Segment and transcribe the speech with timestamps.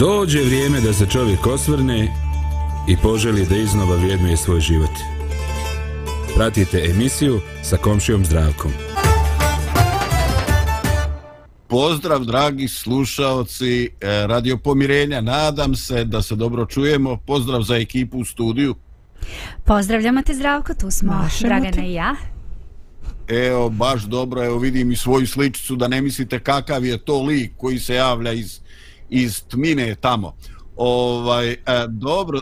[0.00, 2.08] Dođe vrijeme da se čovjek osvrne
[2.88, 4.90] i poželi da iznova vrijednuje svoj život.
[6.36, 8.70] Pratite emisiju sa komšijom zdravkom.
[11.68, 13.88] Pozdrav dragi slušaoci e,
[14.26, 17.16] Radio Pomirenja, nadam se da se dobro čujemo.
[17.26, 18.74] Pozdrav za ekipu u studiju.
[19.64, 21.82] Pozdravljamo te zdravko, tu smo Mašemo Dragana te.
[21.82, 22.16] i ja.
[23.28, 27.52] Evo, baš dobro, evo vidim i svoju sličicu da ne mislite kakav je to lik
[27.56, 28.60] koji se javlja iz,
[29.10, 30.36] iz tmine tamo.
[30.76, 32.40] Ovaj, e, dobro,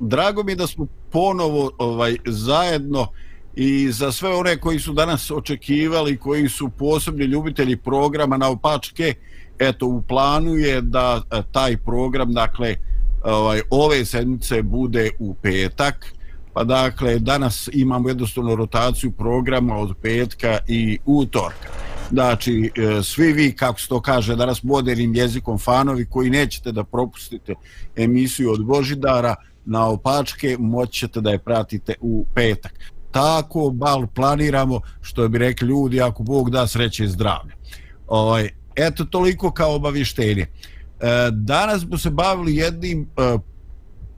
[0.00, 3.06] drago mi da smo ponovo ovaj zajedno
[3.54, 9.14] i za sve one koji su danas očekivali, koji su posebni ljubitelji programa na opačke,
[9.58, 12.76] eto u planu je da e, taj program, dakle,
[13.24, 16.14] ovaj, ove sedmice bude u petak,
[16.52, 21.91] pa dakle, danas imamo jednostavno rotaciju programa od petka i utorka.
[22.12, 26.84] Znači, e, svi vi, kako se to kaže, danas modernim jezikom fanovi koji nećete da
[26.84, 27.54] propustite
[27.96, 32.72] emisiju od Božidara na opačke, moćete da je pratite u petak
[33.12, 37.52] tako bal planiramo što bi rekli ljudi ako Bog da sreće i zdravlje.
[38.06, 40.42] Ovaj eto toliko kao obavištenje.
[40.42, 40.48] E,
[41.30, 43.38] danas smo se bavili jednim e,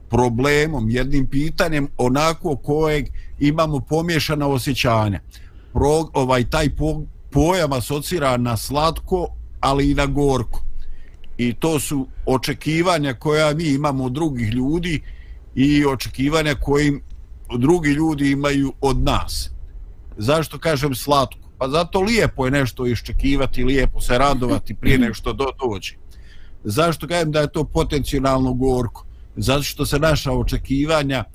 [0.09, 3.07] problemom, jednim pitanjem onako kojeg
[3.39, 5.19] imamo pomješana osjećanja.
[5.73, 7.01] Pro, ovaj taj po,
[7.35, 9.27] pojam asocira na slatko,
[9.59, 10.61] ali i na gorko.
[11.37, 15.01] I to su očekivanja koja mi imamo od drugih ljudi
[15.55, 17.01] i očekivanja kojim
[17.57, 19.49] drugi ljudi imaju od nas.
[20.17, 21.39] Zašto kažem slatko?
[21.57, 25.95] Pa zato lijepo je nešto iščekivati, lijepo se radovati prije nego što do dođe.
[26.63, 29.05] Zašto kažem da je to potencijalno gorko?
[29.35, 31.25] Zato što se naša očekivanja e,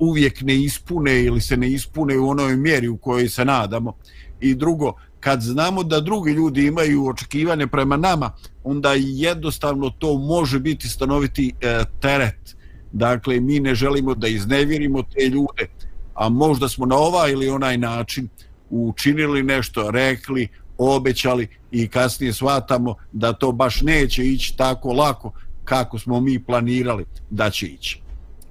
[0.00, 3.96] uvijek ne ispune ili se ne ispune u onoj mjeri u kojoj se nadamo.
[4.40, 8.32] I drugo, kad znamo da drugi ljudi imaju očekivanje prema nama,
[8.64, 12.56] onda jednostavno to može biti stanoviti e, teret
[12.92, 15.68] Dakle, mi ne želimo da iznevjerimo te ljude,
[16.14, 18.28] a možda smo na ovaj ili onaj način
[18.70, 20.48] učinili nešto, rekli,
[20.78, 25.32] obećali i kasnije shvatamo da to baš neće ići tako lako
[25.64, 28.00] kako smo mi planirali da će ići.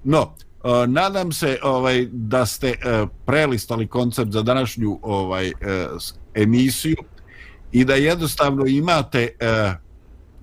[0.03, 0.33] No,
[0.63, 5.53] e, nadam se ovaj da ste uh, prelistali koncept za današnju ovaj uh,
[6.33, 6.95] emisiju
[7.71, 9.73] i da jednostavno imate e,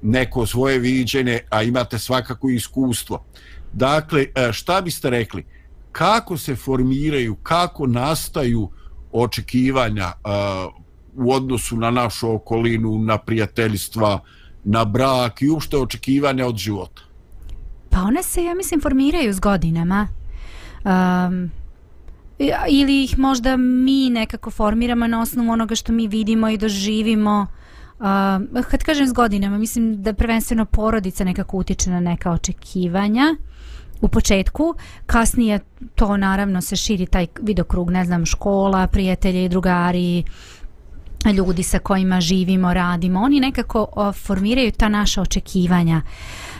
[0.03, 3.25] neko svoje viđenje, a imate svakako iskustvo.
[3.73, 5.45] Dakle, uh, šta biste rekli?
[5.93, 8.71] Kako se formiraju, kako nastaju
[9.13, 10.73] očekivanja uh,
[11.15, 14.21] u odnosu na našu okolinu, na prijateljstva,
[14.65, 17.03] na brak i uopšte očekivanja od života?
[17.91, 20.09] Pa one se, ja mislim, formiraju s godinama.
[20.85, 21.51] Um,
[22.69, 27.47] ili ih možda mi nekako formiramo na osnovu onoga što mi vidimo i doživimo.
[27.99, 33.37] Uh, kad kažem s godinama, mislim da prvenstveno porodica nekako utiče na neka očekivanja
[34.01, 34.75] u početku,
[35.07, 35.61] kasnije
[35.95, 40.25] to naravno se širi taj vidokrug, ne znam, škola, prijatelji, drugari,
[41.33, 46.03] ljudi sa kojima živimo, radimo, oni nekako formiraju ta naša očekivanja.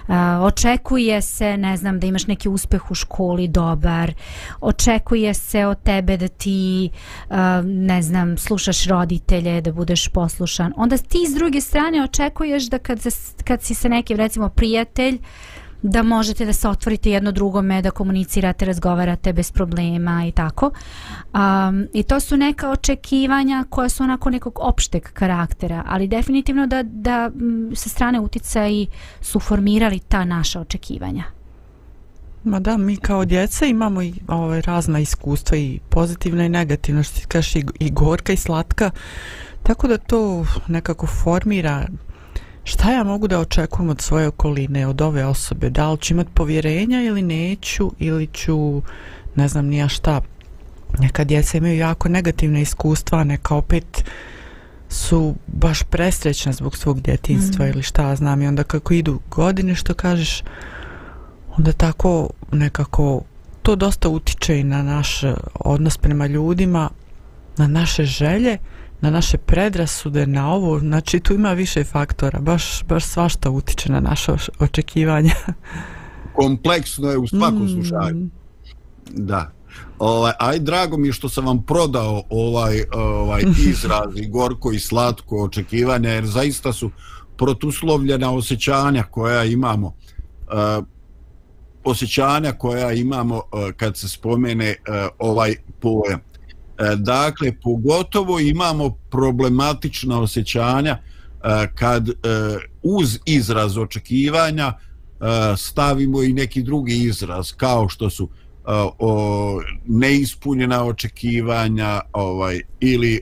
[0.09, 4.13] Uh, očekuje se, ne znam, da imaš neki uspeh u školi dobar,
[4.61, 6.91] očekuje se od tebe da ti,
[7.31, 10.73] uh, ne znam, slušaš roditelje, da budeš poslušan.
[10.77, 13.01] Onda ti s druge strane očekuješ da kad,
[13.45, 15.56] kad si sa nekim, recimo, prijatelj, uh,
[15.89, 20.71] da možete da se otvorite jedno drugome, da komunicirate, razgovarate bez problema i tako.
[21.35, 26.83] Um, I to su neka očekivanja koja su onako nekog opšteg karaktera, ali definitivno da,
[26.83, 27.31] da
[27.75, 28.87] sa strane utica i
[29.21, 31.25] su formirali ta naša očekivanja.
[32.45, 37.21] Ma da, mi kao djeca imamo i ovaj, razna iskustva i pozitivna i negativna, što
[37.21, 38.91] ti kažeš i, i gorka i slatka,
[39.63, 41.87] tako da to nekako formira
[42.67, 46.31] šta ja mogu da očekujem od svoje okoline, od ove osobe, da li ću imati
[46.35, 48.83] povjerenja ili neću, ili ću,
[49.35, 50.21] ne znam nija šta,
[50.99, 54.05] neka djeca imaju jako negativne iskustva, neka opet
[54.89, 57.69] su baš presrećne zbog svog djetinstva mm.
[57.69, 58.43] ili šta znam.
[58.43, 60.43] I onda kako idu godine što kažeš
[61.57, 63.23] onda tako nekako
[63.63, 65.21] to dosta utiče i na naš
[65.55, 66.91] odnos prema ljudima
[67.57, 68.59] na naše želje
[69.01, 74.01] na naše predrasude, na ovo, znači tu ima više faktora, baš, baš svašta utiče na
[74.01, 75.35] naše očekivanja.
[76.41, 77.69] Kompleksno je u svakom mm.
[77.69, 78.29] slučaju.
[79.11, 79.53] Da.
[79.99, 84.79] Ovaj, aj, drago mi je što sam vam prodao ovaj, ovaj izraz i gorko i
[84.79, 86.91] slatko očekivanja, jer zaista su
[87.37, 89.87] protuslovljena osjećanja koja imamo.
[89.87, 90.85] Uh,
[91.85, 96.21] osjećanja koja imamo uh, kad se spomene uh, ovaj pojam.
[96.97, 102.13] Dakle, pogotovo imamo problematična osjećanja e, kad e,
[102.83, 104.73] uz izraz očekivanja
[105.57, 108.29] stavimo i neki drugi izraz kao što su
[108.99, 113.21] o neispunjena očekivanja ovaj ili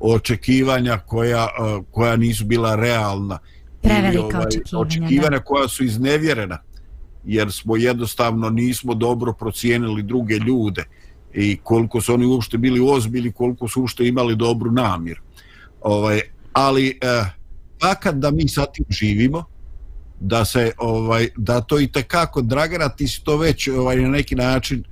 [0.00, 1.48] očekivanja koja
[1.90, 3.38] koja nisu bila realna.
[3.82, 6.58] Prevelika ovaj, očekivanja, očekivanja koja su iznevjerena
[7.24, 10.84] jer smo jednostavno nismo dobro procijenili druge ljude
[11.34, 15.20] i koliko su oni uopšte bili ozbili, koliko su uopšte imali dobru namjer.
[15.80, 16.20] Ovaj,
[16.52, 17.24] ali eh,
[18.00, 19.44] kad da mi sad tim živimo,
[20.22, 24.34] da se ovaj da to i kako Dragana ti si to već ovaj na neki
[24.34, 24.84] način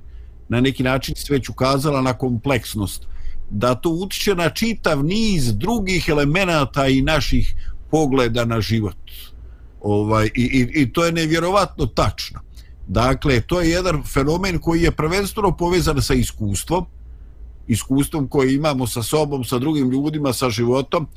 [0.49, 3.07] na neki način sve već ukazala na kompleksnost
[3.49, 7.55] da to utiče na čitav niz drugih elemenata i naših
[7.91, 8.97] pogleda na život
[9.81, 12.39] ovaj i, i, i to je nevjerovatno tačno
[12.91, 16.85] dakle to je jedan fenomen koji je prvenstveno povezan sa iskustvom
[17.67, 21.07] iskustvom koje imamo sa sobom sa drugim ljudima sa životom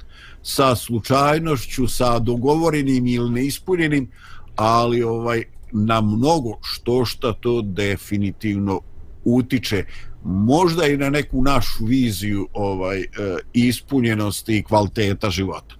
[0.43, 4.11] sa slučajnošću sa dogovorenim ili neispunjenim
[4.57, 8.81] ali ovaj na mnogo što što to definitivno
[9.25, 9.85] utiče
[10.25, 13.07] možda i na neku našu viziju ovaj e,
[13.53, 15.75] ispunjenosti i kvaliteta života.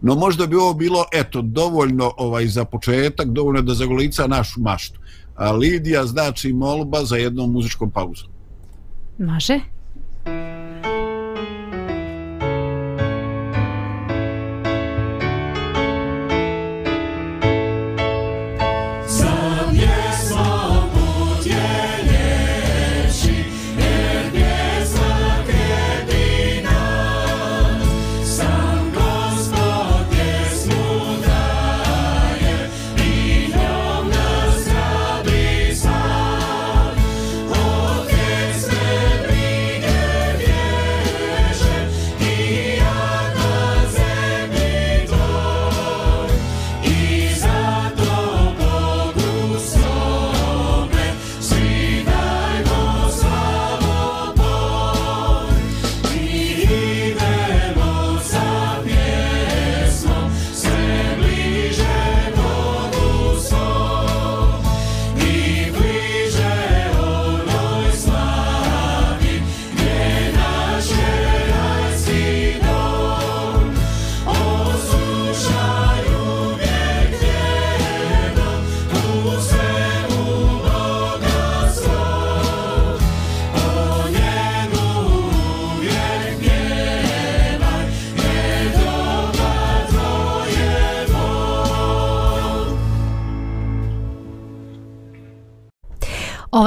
[0.00, 5.00] No možda bi ovo bilo eto dovoljno ovaj za početak, dovoljno da zagolica našu maštu.
[5.38, 8.28] A Lidija znači molba za jednom muzičkom pauzom.
[9.18, 9.60] Može.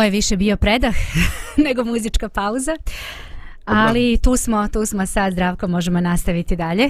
[0.02, 0.96] Ovo je više bio predah
[1.66, 2.76] nego muzička pauza.
[3.66, 6.90] Ali tu smo, tu smo sad, zdravko, možemo nastaviti dalje.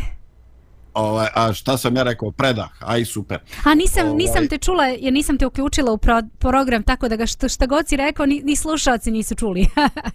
[0.94, 2.32] Ovaj, a šta sam ja rekao?
[2.32, 3.40] Predah, aj super.
[3.64, 4.18] A nisam, ovaj...
[4.18, 7.66] nisam te čula, jer nisam te uključila u pro, program, tako da ga što, šta
[7.66, 9.68] god si rekao, ni, ni slušalci nisu čuli.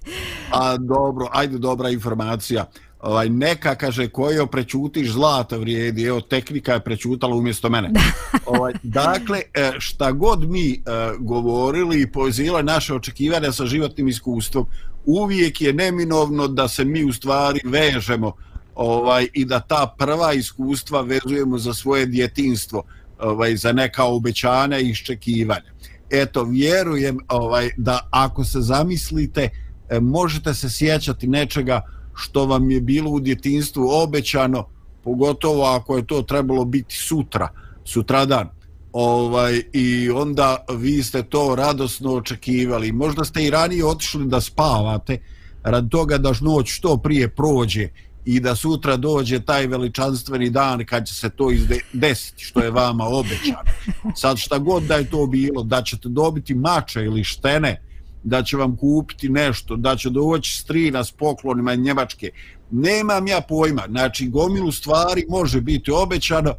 [0.61, 2.65] a dobro, ajde, dobra informacija.
[3.01, 7.91] Ovaj, neka, kaže, kojo prećutiš zlata vrijedi, evo, tehnika je prećutala umjesto mene.
[8.47, 10.79] ovaj, dakle, e, šta god mi e,
[11.19, 14.67] govorili i povezila naše očekivanja sa životnim iskustvom,
[15.05, 18.33] uvijek je neminovno da se mi u stvari vežemo
[18.75, 22.83] ovaj i da ta prva iskustva vezujemo za svoje djetinstvo,
[23.19, 25.73] ovaj za neka obećanja i iščekivanja.
[26.11, 29.49] Eto, vjerujem ovaj da ako se zamislite,
[29.89, 31.81] e, možete se sjećati nečega
[32.17, 34.65] što vam je bilo u djetinstvu obećano,
[35.05, 37.49] pogotovo ako je to trebalo biti sutra,
[37.85, 38.49] sutradan.
[38.93, 42.93] Ovaj, I onda vi ste to radosno očekivali.
[42.93, 45.19] Možda ste i ranije otišli da spavate,
[45.63, 47.89] rad toga da noć što prije prođe
[48.25, 51.51] i da sutra dođe taj veličanstveni dan kad će se to
[51.93, 53.71] desiti što je vama obećano.
[54.15, 57.83] Sad šta god da je to bilo, da ćete dobiti mače ili štene,
[58.27, 62.31] da će vam kupiti nešto, da će doći strina s poklonima Njemačke.
[62.71, 66.55] Nemam ja pojma, znači gomilu stvari može biti obećano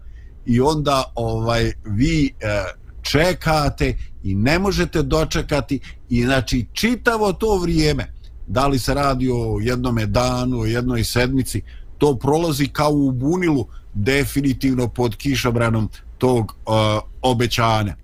[0.45, 2.63] i onda ovaj vi e,
[3.01, 8.13] čekate i ne možete dočekati i znači čitavo to vrijeme
[8.47, 11.61] da li se radi o jednome danu, o jednoj sedmici,
[11.97, 16.73] to prolazi kao u bunilu definitivno pod kišobranom tog uh,
[17.21, 17.95] obećanja.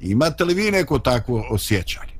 [0.00, 2.17] Imate li vi neko takvo osjećanje?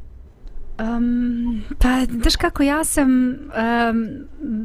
[0.81, 4.09] Um, pa, daš kako ja sam, um,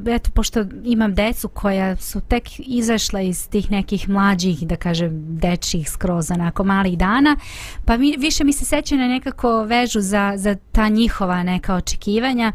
[0.07, 5.89] eto, pošto imam decu koja su tek izašla iz tih nekih mlađih, da kažem, dečih
[5.89, 7.37] skroz onako malih dana,
[7.85, 12.53] pa mi, više mi se sećanja nekako vežu za, za ta njihova neka očekivanja.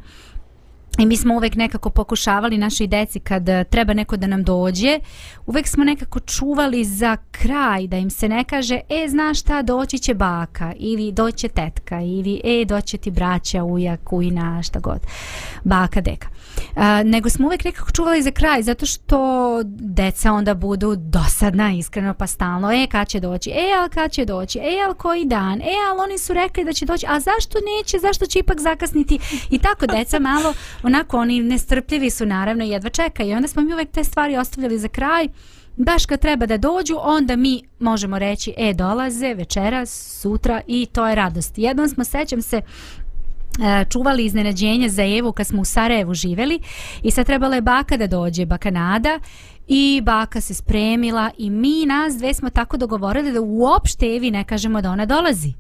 [0.99, 5.01] I mi smo uvek nekako pokušavali našoj deci kad eh, treba neko da nam dođe,
[5.47, 9.99] uvek smo nekako čuvali za kraj da im se ne kaže e znaš šta doći
[9.99, 15.01] će baka ili doće tetka ili e doće ti braća ujak ujna šta god
[15.65, 16.29] baka deka.
[16.75, 22.15] A, nego smo uvek nekako čuvali za kraj zato što deca onda budu dosadna iskreno
[22.15, 23.51] pa stalno e kad će doći?
[23.51, 24.59] E al kad će doći?
[24.59, 25.61] E al koji dan?
[25.61, 27.99] E al oni su rekli da će doći a zašto neće?
[27.99, 29.19] Zašto će ipak zakasniti?
[29.51, 33.29] I tako deca malo onako oni nestrpljivi su naravno jedva čekaju.
[33.29, 35.29] I onda smo mi uvek te stvari ostavljali za kraj.
[35.77, 41.09] Baš kad treba da dođu, onda mi možemo reći, e, dolaze večeras, sutra i to
[41.09, 41.59] je radost.
[41.59, 42.61] Jednom smo, sećam se,
[43.59, 46.61] E, čuvali iznenađenje za Evu kad smo u Sarajevu živeli
[47.03, 49.21] i sad trebala je baka da dođe, baka Nada
[49.67, 54.45] i baka se spremila i mi nas dve smo tako dogovorili da uopšte Evi ne
[54.45, 55.53] kažemo da ona dolazi.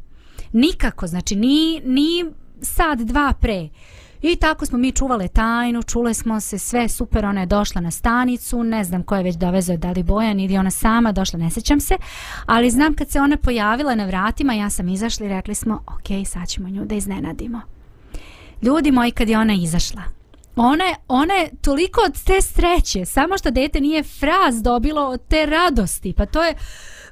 [0.52, 2.25] Nikako, znači ni, ni
[2.61, 3.69] sad dva pre.
[4.23, 7.90] I tako smo mi čuvale tajnu, čule smo se sve super, ona je došla na
[7.90, 11.50] stanicu, ne znam ko je već dovezao, da li Bojan ili ona sama došla, ne
[11.50, 11.97] sećam se,
[12.47, 16.26] ali znam kad se ona pojavila na vratima, ja sam izašla i rekli smo, ok,
[16.26, 17.77] sad ćemo nju da iznenadimo.
[18.62, 20.02] Ljudi moji, kad je ona izašla,
[20.56, 25.20] ona je, ona je toliko od te sreće, samo što dete nije fraz dobilo od
[25.28, 26.54] te radosti, pa to je,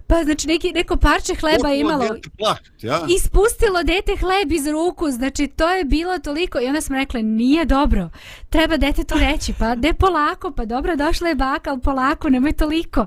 [0.09, 2.07] Pa znači neki, neko parče hleba je imalo
[2.39, 3.01] Plakat, ja?
[3.17, 7.65] ispustilo dete hleb iz ruku, znači to je bilo toliko i onda smo rekli nije
[7.65, 8.11] dobro,
[8.51, 12.53] treba dete to reći, pa de polako, pa dobro došla je baka, ali polako, nemoj
[12.53, 13.07] toliko.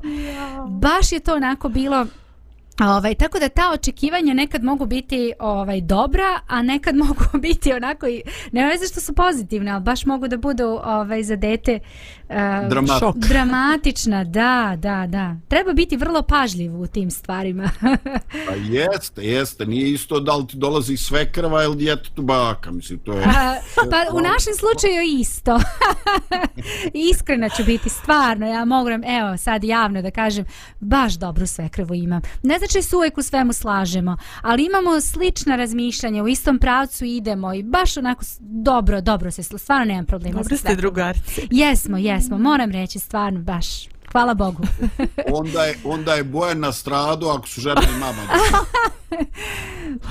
[0.67, 2.05] Baš je to onako bilo
[2.79, 8.07] Ovaj, tako da ta očekivanja nekad mogu biti ovaj dobra, a nekad mogu biti onako
[8.07, 8.21] i
[8.51, 11.79] ne veze što su pozitivne, ali baš mogu da budu ovaj za dete
[12.29, 12.99] uh, Dramat.
[12.99, 13.15] šok.
[13.29, 15.35] dramatična, da, da, da.
[15.47, 17.69] Treba biti vrlo pažljiv u tim stvarima.
[18.47, 19.65] Pa jeste, jeste.
[19.65, 22.71] Nije isto da li ti dolazi sve krva ili djetetu baka.
[22.71, 23.23] Mislim, to je...
[23.23, 25.59] A, pa u našem slučaju isto.
[27.11, 28.47] Iskrena ću biti, stvarno.
[28.47, 30.45] Ja mogu, evo, sad javno da kažem,
[30.79, 32.21] baš dobru svekrvu imam.
[32.43, 37.53] Ne znači se uvijek u svemu slažemo, ali imamo slična razmišljanja, u istom pravcu idemo
[37.53, 41.41] i baš onako dobro, dobro se, stvarno nemam problema Dobri sa ste drugarice.
[41.51, 43.98] Jesmo, jesmo, moram reći, stvarno, baš.
[44.11, 44.63] Hvala Bogu.
[45.41, 48.21] onda je, onda je Bojan na stradu ako su žena i mama.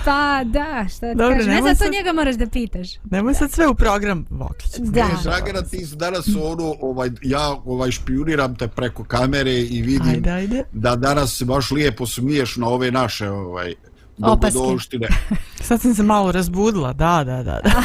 [0.05, 1.55] Pa da, šta Dobro, kažem.
[1.55, 2.89] Ne, zato sad- njega moraš da pitaš.
[3.11, 4.71] Nemoj sad sve u program Voklić.
[4.79, 5.01] Da.
[5.01, 10.09] E, Žagara, ti si danas ono, ovaj, ja ovaj, špioniram te preko kamere i vidim
[10.09, 10.65] Ajde, ajde.
[10.73, 13.75] da danas se baš lijepo smiješ na ove naše ovaj,
[14.17, 15.09] dobrodoštine.
[15.69, 17.61] Sad sam se malo razbudila, da, da, da.
[17.63, 17.83] da.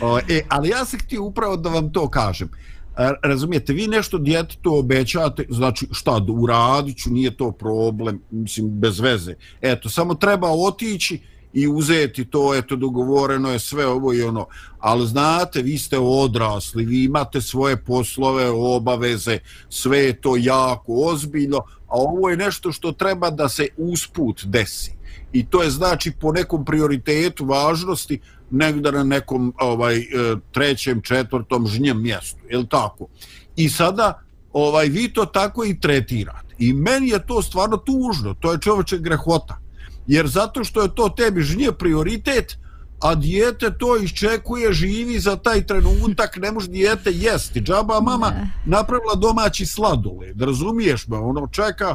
[0.00, 2.48] O, e, ali ja sam htio upravo da vam to kažem.
[2.48, 2.75] E,
[3.22, 9.34] Razumijete, vi nešto djetetu obećate, znači šta, uradit ću, nije to problem, mislim, bez veze.
[9.60, 11.20] Eto, samo treba otići
[11.52, 14.46] i uzeti to, eto, dogovoreno je sve ovo i ono.
[14.78, 19.38] Ali znate, vi ste odrasli, vi imate svoje poslove, obaveze,
[19.68, 24.96] sve je to jako ozbiljno, a ovo je nešto što treba da se usput desi.
[25.32, 28.20] I to je znači po nekom prioritetu važnosti
[28.50, 30.04] negdje na nekom ovaj e,
[30.52, 33.08] trećem, četvrtom žnjem mjestu, je li tako?
[33.56, 36.54] I sada ovaj vi to tako i tretirate.
[36.58, 39.58] I meni je to stvarno tužno, to je čovječe grehota.
[40.06, 42.58] Jer zato što je to tebi žnje prioritet,
[43.00, 47.60] a dijete to iščekuje, živi za taj trenutak, ne može dijete jesti.
[47.60, 48.32] Džaba mama
[48.66, 51.94] napravila domaći sladoled, razumiješ me, ono čeka,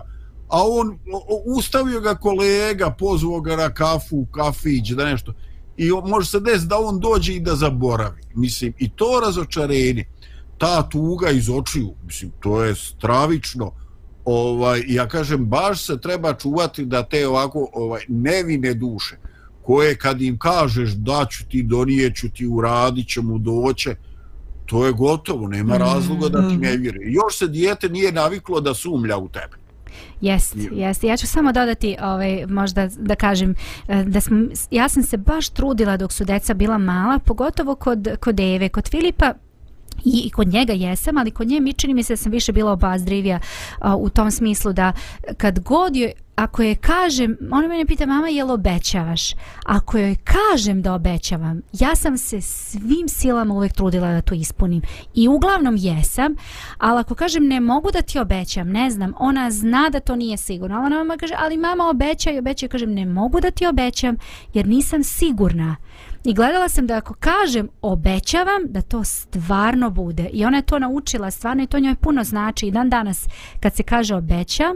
[0.52, 1.00] a on
[1.46, 5.34] ustavio ga kolega, pozvao ga na kafu, u kafić, da nešto.
[5.78, 8.22] I može se desiti da on dođe i da zaboravi.
[8.36, 10.06] Mislim, i to razočarenje,
[10.58, 13.72] ta tuga iz očiju, mislim, to je stravično.
[14.26, 19.18] Ovaj, ja kažem, baš se treba čuvati da te ovako ovaj nevine duše,
[19.62, 23.96] koje kad im kažeš da ću ti, donijeću ti, uradit će mu doće,
[24.66, 27.12] to je gotovo, nema razloga da ti ne vjeruje.
[27.12, 29.61] Još se dijete nije naviklo da sumlja u tebe.
[30.22, 31.04] Jest, jest.
[31.04, 33.56] Ja ću samo dodati, ovaj, možda da kažem,
[33.88, 34.38] eh, da smo,
[34.72, 38.90] ja sam se baš trudila dok su deca bila mala, pogotovo kod, kod Eve, kod
[38.90, 39.34] Filipa,
[40.06, 42.52] i, i kod njega jesam, ali kod nje mi čini mi se da sam više
[42.52, 43.40] bila obazdrivija
[43.80, 44.94] a, u tom smislu da
[45.38, 49.34] kad god joj, ako je kažem, ona mene pita mama jel obećavaš?
[49.66, 54.82] Ako joj kažem da obećavam, ja sam se svim silama uvek trudila da to ispunim.
[55.14, 56.36] I uglavnom jesam,
[56.78, 60.38] ali ako kažem ne mogu da ti obećam, ne znam, ona zna da to nije
[60.38, 60.76] sigurno.
[60.76, 64.16] Ali ona mama kaže, ali mama obećaj, obećaj, kažem ne mogu da ti obećam
[64.54, 65.76] jer nisam sigurna.
[66.24, 70.30] I gledala sam da ako kažem obećavam da to stvarno bude.
[70.34, 72.68] I ona je to naučila stvarno i to njoj puno znači.
[72.68, 73.28] I dan danas
[73.60, 74.76] kad se kaže obećam,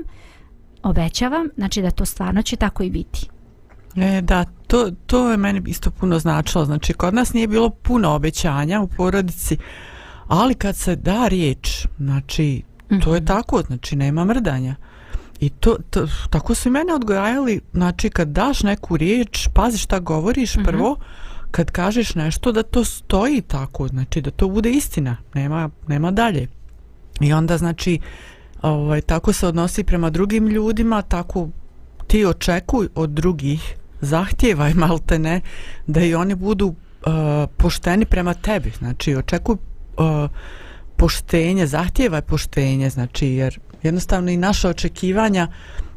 [0.84, 3.30] obećavam, znači da to stvarno će tako i biti.
[3.96, 6.66] E, da, to, to je meni isto puno značilo.
[6.66, 9.58] Znači, kod nas nije bilo puno obećanja u porodici,
[10.28, 12.64] ali kad se da riječ, znači,
[13.04, 14.75] To je tako, znači nema mrdanja.
[15.40, 20.00] I to, to, tako su i mene odgojali, znači kad daš neku riječ, pazi šta
[20.00, 20.66] govoriš mm -hmm.
[20.66, 20.98] prvo,
[21.56, 26.48] kad kažeš nešto da to stoji tako, znači da to bude istina, nema, nema dalje.
[27.20, 28.00] I onda znači
[28.62, 31.50] ovaj, tako se odnosi prema drugim ljudima, tako
[32.08, 35.42] ti očekuj od drugih, zahtjevaj malte ne,
[35.88, 36.76] da i oni budu uh,
[37.58, 40.30] pošteni prema tebi, znači očekuj uh,
[40.98, 45.48] poštenje, zahtjevaj poštenje, znači jer jednostavno i naša očekivanja,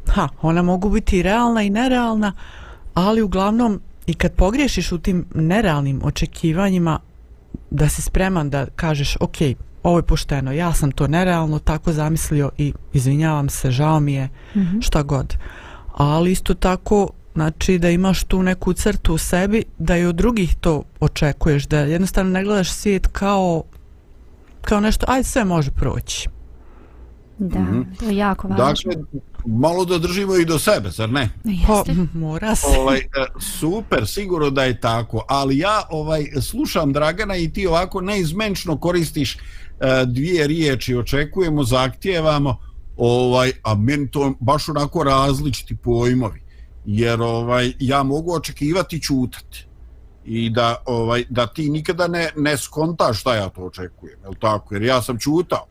[0.07, 2.33] ha, ona mogu biti realna i nerealna,
[2.93, 6.99] ali uglavnom i kad pogriješiš u tim nerealnim očekivanjima,
[7.71, 9.35] da si spreman da kažeš, ok,
[9.83, 14.25] ovo je pošteno, ja sam to nerealno tako zamislio i izvinjavam se, žao mi je,
[14.25, 14.81] mm -hmm.
[14.81, 15.37] šta god.
[15.93, 20.55] Ali isto tako, znači da imaš tu neku crtu u sebi, da i od drugih
[20.55, 23.63] to očekuješ, da jednostavno ne gledaš svijet kao
[24.61, 26.29] kao nešto, aj sve može proći.
[27.37, 27.99] Da, mm -hmm.
[27.99, 28.65] to je jako važno.
[28.65, 31.29] Dakle, malo da držimo i do sebe, zar ne?
[31.67, 32.67] Pa, mora se.
[32.79, 33.03] Ovaj, e,
[33.59, 39.35] super, sigurno da je tako, ali ja ovaj slušam Dragana i ti ovako neizmenčno koristiš
[39.35, 39.41] uh,
[40.07, 42.57] dvije riječi, očekujemo, zahtijevamo,
[42.97, 46.41] ovaj, a meni to baš onako različiti pojmovi,
[46.85, 49.65] jer ovaj ja mogu očekivati čutati
[50.25, 54.75] i da ovaj da ti nikada ne ne skontaš šta ja to očekujem, je tako?
[54.75, 55.65] Jer ja sam čutao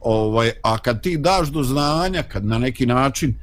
[0.00, 3.34] ovaj, a kad ti daš do znanja, kad na neki način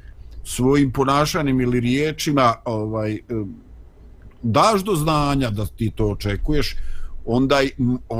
[0.44, 3.18] svojim ponašanjem ili riječima ovaj,
[4.42, 6.76] daš do znanja da ti to očekuješ,
[7.26, 7.60] onda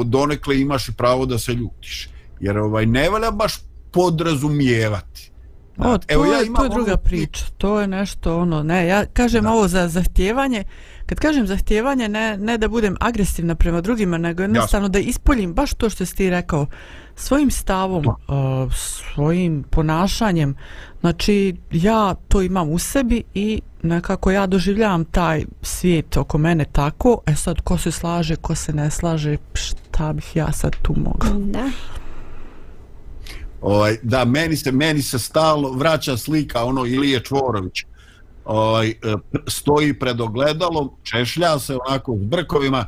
[0.05, 2.09] donekle imaš i pravo da se ljutiš.
[2.41, 3.55] Jer ovaj, ne valja baš
[3.93, 5.31] podrazumijevati.
[5.79, 7.03] O, to, Evo, ja je, to je druga ono...
[7.03, 7.45] priča.
[7.59, 9.53] To je nešto ono, ne, ja kažem da.
[9.53, 10.65] ovo za zahtjevanje,
[11.07, 14.93] kad kažem zahtjevanje, ne, ne da budem agresivna prema drugima, nego jednostavno Jasno.
[14.93, 16.67] da ispoljim baš to što si ti rekao,
[17.15, 18.15] svojim stavom, uh,
[18.75, 20.55] svojim ponašanjem,
[21.01, 27.21] znači ja to imam u sebi i nekako ja doživljavam taj svijet oko mene tako,
[27.27, 31.31] e sad ko se slaže, ko se ne slaže, šta bih ja sad tu mogla?
[31.39, 31.71] Da.
[33.61, 37.85] Ovaj, da, meni se, meni se stalno vraća slika ono Ilije Čvorović.
[38.45, 38.95] Ovaj, e,
[39.47, 42.87] stoji pred ogledalom, češlja se onako s brkovima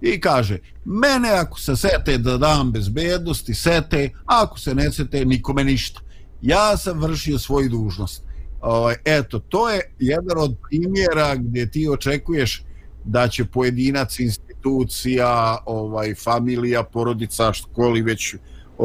[0.00, 5.64] i kaže, mene ako se sete da dam bezbednosti, sete, ako se ne sete, nikome
[5.64, 6.00] ništa.
[6.42, 8.22] Ja sam vršio svoju dužnost.
[8.60, 12.62] Ovaj, eto, to je jedan od primjera gdje ti očekuješ
[13.04, 18.34] da će pojedinac institucija, ovaj, familija, porodica, školi, već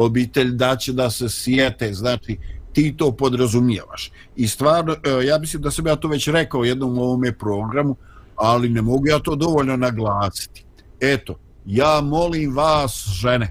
[0.04, 2.36] obitelj, da će da se sjete, znači,
[2.72, 4.10] ti to podrazumijevaš.
[4.36, 7.96] I stvarno, e, ja mislim da sam ja to već rekao jednom u ovome programu,
[8.36, 10.66] ali ne mogu ja to dovoljno naglasiti
[11.00, 13.50] eto, ja molim vas, žene,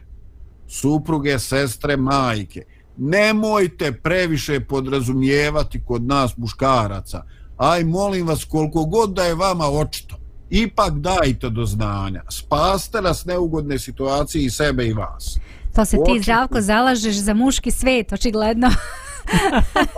[0.67, 2.63] supruge, sestre, majke,
[2.97, 7.23] nemojte previše podrazumijevati kod nas muškaraca.
[7.57, 10.15] Aj, molim vas, koliko god da je vama očito,
[10.49, 12.23] ipak dajte do znanja.
[12.29, 15.37] Spaste nas neugodne situacije i sebe i vas.
[15.75, 18.67] To se ti, Zdravko, zalažeš za muški svet, očigledno.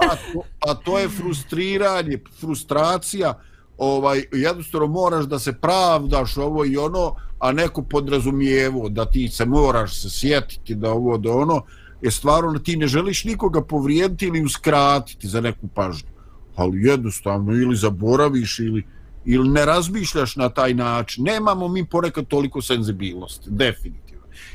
[0.09, 3.39] a, to, a to je frustriranje, frustracija,
[3.77, 9.45] ovaj jednostavno moraš da se pravdaš ovo i ono a neko podrazumijevo da ti se
[9.45, 11.61] moraš se sjetiti da ovo da ono.
[12.01, 16.09] Je stvarno ti ne želiš nikoga povrijediti ili uskratiti za neku pažnju.
[16.55, 18.85] Ali jednostavno ili zaboraviš ili
[19.25, 21.23] ili ne razmišljaš na taj način.
[21.23, 24.06] Nemamo mi ponekad toliko senzibilnosti definitivno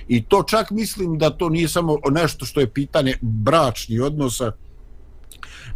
[0.08, 4.52] i to čak mislim da to nije samo nešto što je pitanje bračnih odnosa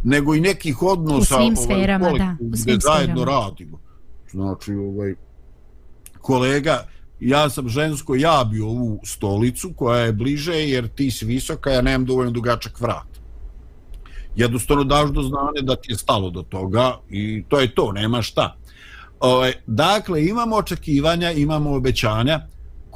[0.03, 3.31] nego i nekih odnosa u svim ovaj, sferama, da, u svim zajedno sferama.
[3.31, 3.79] radimo.
[4.31, 5.13] Znači, ovaj,
[6.21, 6.87] kolega,
[7.19, 11.81] ja sam žensko, ja bi ovu stolicu koja je bliže, jer ti si visoka, ja
[11.81, 13.07] nemam dovoljno dugačak vrat.
[14.35, 18.21] Jednostavno daš do znane da ti je stalo do toga i to je to, nema
[18.21, 18.55] šta.
[19.19, 22.39] Ovaj, dakle, imamo očekivanja, imamo obećanja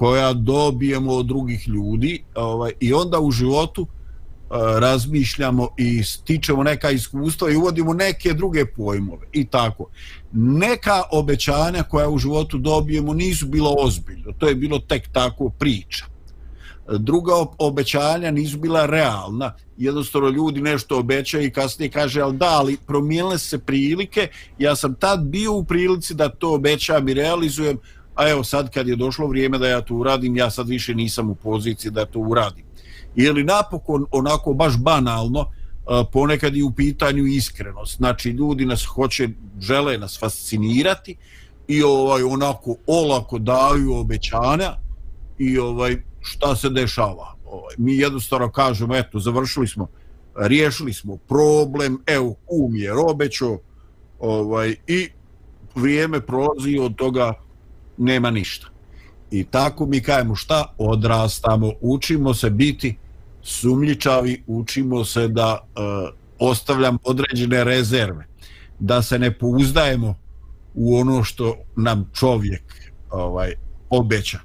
[0.02, 6.92] koja dobijemo od drugih ljudi ovaj, i onda u životu eh, razmišljamo i stičemo neka
[6.92, 9.86] iskustva i uvodimo neke druge pojmove i tako.
[10.32, 16.06] Neka obećanja koja u životu dobijemo nisu bilo ozbiljno, to je bilo tek tako priča.
[16.98, 22.78] Druga obećanja nisu bila realna, jednostavno ljudi nešto obećaju i kasnije kaže, ali da, ali
[22.88, 24.28] promijenile se prilike,
[24.60, 27.78] ja sam tad bio u prilici da to obećam i realizujem,
[28.15, 31.30] a evo sad kad je došlo vrijeme da ja to uradim, ja sad više nisam
[31.30, 32.65] u poziciji da to uradim.
[33.15, 37.97] Ili napokon onako baš banalno e, ponekad i u pitanju iskrenost?
[37.97, 41.15] Znači ljudi nas hoće žele nas fascinirati
[41.67, 44.76] i ovaj onako olako daju obećanja
[45.38, 47.36] i ovaj šta se dešava?
[47.45, 49.88] Ovaj, mi jednostavno kažemo, eto, završili smo,
[50.36, 53.58] riješili smo problem, evo, kum je robećo,
[54.19, 55.10] ovaj, i
[55.76, 57.34] vrijeme prolazi od toga
[58.02, 58.68] nema ništa.
[59.32, 60.74] I tako mi kajemo šta?
[60.78, 62.96] Odrastamo, učimo se biti
[63.42, 65.82] sumljičavi, učimo se da e,
[66.40, 68.26] ostavljam određene rezerve,
[68.80, 70.16] da se ne pouzdajemo
[70.74, 72.64] u ono što nam čovjek
[73.10, 73.54] ovaj
[73.90, 74.40] obeća.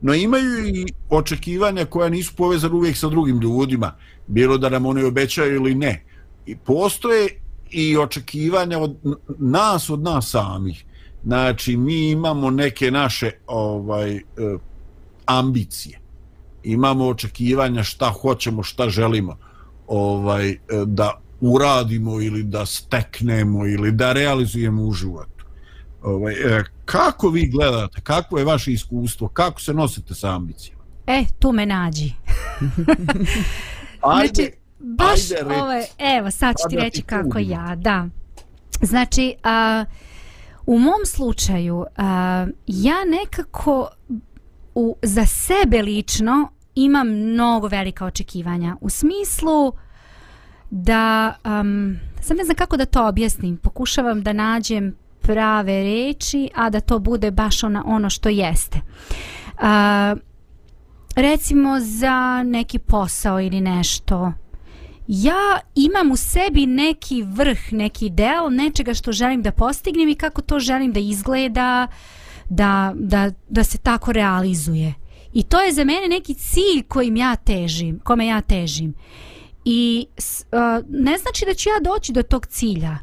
[0.00, 3.96] No imaju i očekivanja koja nisu povezane uvijek sa drugim ljudima,
[4.26, 6.04] bilo da nam oni obećaju ili ne.
[6.46, 7.28] I postoje
[7.70, 8.96] i očekivanja od
[9.38, 10.84] nas, od nas samih.
[11.24, 14.20] Znači, mi imamo neke naše ovaj e,
[15.26, 15.98] ambicije.
[16.62, 19.36] Imamo očekivanja šta hoćemo, šta želimo
[19.86, 25.44] ovaj e, da uradimo ili da steknemo ili da realizujemo u životu.
[26.02, 30.82] Ovaj, e, kako vi gledate, kako je vaše iskustvo, kako se nosite sa ambicijama?
[31.06, 32.12] E, tu me nađi.
[34.02, 38.06] ajde, znači, baš ajde, ove, evo, sad ću ti reći kako ja, da.
[38.82, 39.84] Znači, a,
[40.70, 43.88] u mom slučaju, a, ja nekako
[44.74, 48.76] u, za sebe lično imam mnogo velika očekivanja.
[48.80, 49.72] U smislu
[50.70, 56.70] da, um, sam ne znam kako da to objasnim, pokušavam da nađem prave reči, a
[56.70, 58.78] da to bude baš ona, ono što jeste.
[58.78, 60.18] Uh,
[61.16, 64.32] recimo za neki posao ili nešto,
[65.12, 70.42] ja imam u sebi neki vrh, neki del nečega što želim da postignem i kako
[70.42, 71.86] to želim da izgleda,
[72.48, 74.94] da, da, da se tako realizuje.
[75.32, 78.94] I to je za mene neki cilj kojim ja težim, kome ja težim.
[79.64, 82.98] I uh, ne znači da ću ja doći do tog cilja,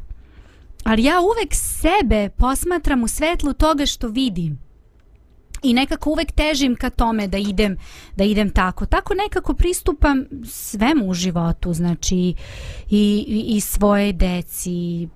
[0.84, 4.67] ali ja uvek sebe posmatram u svetlu toga što vidim
[5.62, 7.76] i nekako uvek težim ka tome da idem
[8.16, 8.86] da idem tako.
[8.86, 12.34] Tako nekako pristupam svemu u životu znači i,
[12.90, 15.08] i, i svoje deci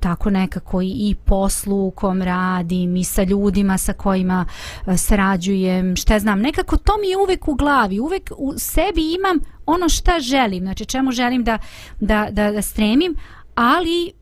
[0.00, 4.46] tako nekako i, i poslu u kom radim i sa ljudima sa kojima
[4.86, 6.40] e, sarađujem šta znam.
[6.40, 8.00] Nekako to mi je uvek u glavi.
[8.00, 11.58] Uvek u sebi imam ono šta želim znači čemu želim da,
[12.00, 13.16] da, da, da stremim
[13.54, 14.12] ali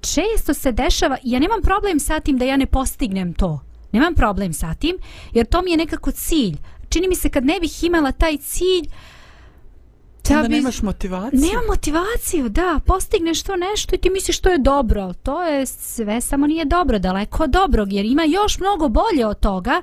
[0.00, 3.60] često se dešava, ja nemam problem sa tim da ja ne postignem to.
[3.92, 4.96] Nemam problem sa tim,
[5.32, 6.56] jer to mi je nekako cilj.
[6.88, 8.88] Čini mi se kad ne bih imala taj cilj,
[10.30, 11.40] Onda bi- nemaš motivaciju.
[11.40, 15.66] Nemam motivaciju, da, postigneš to nešto i ti misliš to je dobro, ali to je
[15.66, 19.82] sve samo nije dobro, daleko od dobrog, jer ima još mnogo bolje od toga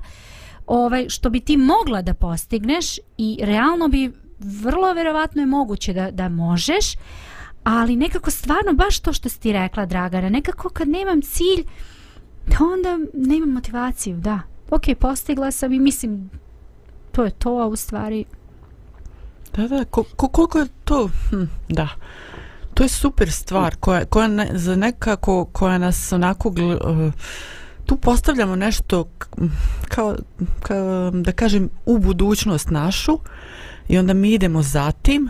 [0.68, 2.86] ovaj, što bi ti mogla da postigneš
[3.18, 6.86] i realno bi vrlo verovatno je moguće da, da možeš,
[7.64, 11.64] ali nekako stvarno baš to što si ti rekla, Dragana, nekako kad nemam cilj,
[12.46, 14.40] Pa onda nema motivaciju, da.
[14.70, 16.30] Ok, postigla sam i mislim,
[17.12, 18.26] to je to, a u stvari
[19.56, 21.90] Da, da, ko, ko, koliko je to, hm, da,
[22.74, 27.14] to je super stvar koja, koja ne, za nekako, koja nas onako, gl- uh,
[27.86, 29.08] tu postavljamo nešto
[29.88, 30.16] kao,
[30.60, 33.20] kao, da kažem, u budućnost našu
[33.88, 35.30] i onda mi idemo za tim.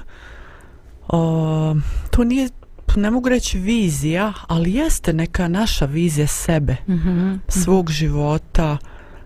[1.08, 1.78] Uh,
[2.12, 2.50] to nije,
[2.96, 7.40] ne mogu reći vizija, ali jeste neka naša vizija sebe, mm -hmm.
[7.48, 8.78] svog života,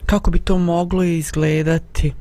[0.06, 2.14] kako bi to moglo izgledati.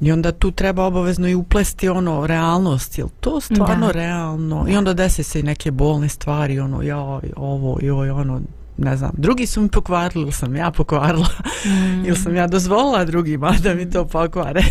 [0.00, 3.92] I onda tu treba obavezno i uplesti ono realnost, jel to stvarno Da.
[3.92, 4.66] realno?
[4.68, 8.40] I onda desi se i neke bolne stvari, ono joj, ovo, joj, ono,
[8.76, 11.28] ne znam, drugi su mi pokvarili, ili sam ja pokvarila,
[11.64, 12.04] mm.
[12.04, 14.62] ili sam ja dozvolila drugima da mi to pokvare.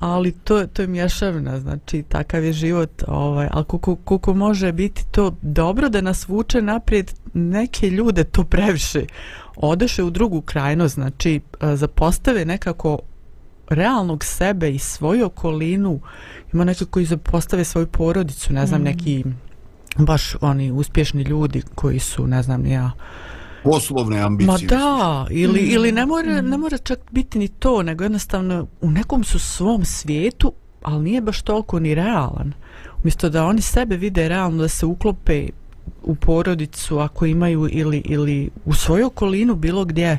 [0.00, 5.04] Ali to, to je mješavina, znači takav je život, ovaj, ali koliko, koliko može biti
[5.10, 9.04] to dobro da nas vuče naprijed, neke ljude to previše
[9.56, 12.98] odeše u drugu krajnost, znači e, zapostave nekako
[13.68, 16.00] realnog sebe i svoju okolinu,
[16.52, 18.84] ima nekako i zapostave svoju porodicu, ne znam, Mm.
[18.84, 19.24] neki
[19.98, 22.90] baš oni uspješni ljudi koji su, ne znam, ja,
[23.64, 24.68] Poslovne Ma ambicije.
[24.68, 25.70] da, ili, Mm.
[25.70, 26.46] ili ne, mora, Mm.
[26.46, 31.20] ne mora čak biti ni to, nego jednostavno u nekom su svom svijetu, ali nije
[31.20, 32.52] baš toliko ni realan.
[32.98, 35.48] Umjesto da oni sebe vide realno, da se uklope
[36.02, 40.18] u porodicu ako imaju ili, ili u svoju okolinu bilo gdje,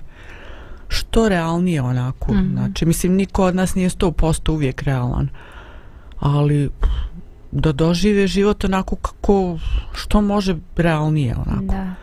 [0.87, 2.33] što realnije onako.
[2.33, 2.51] Mhm.
[2.51, 5.29] Znači, mislim, niko od nas nije 100% uvijek realan.
[6.19, 6.69] Ali
[7.51, 9.57] da dožive život onako kako,
[9.93, 11.65] što može realnije onako.
[11.65, 11.93] Da.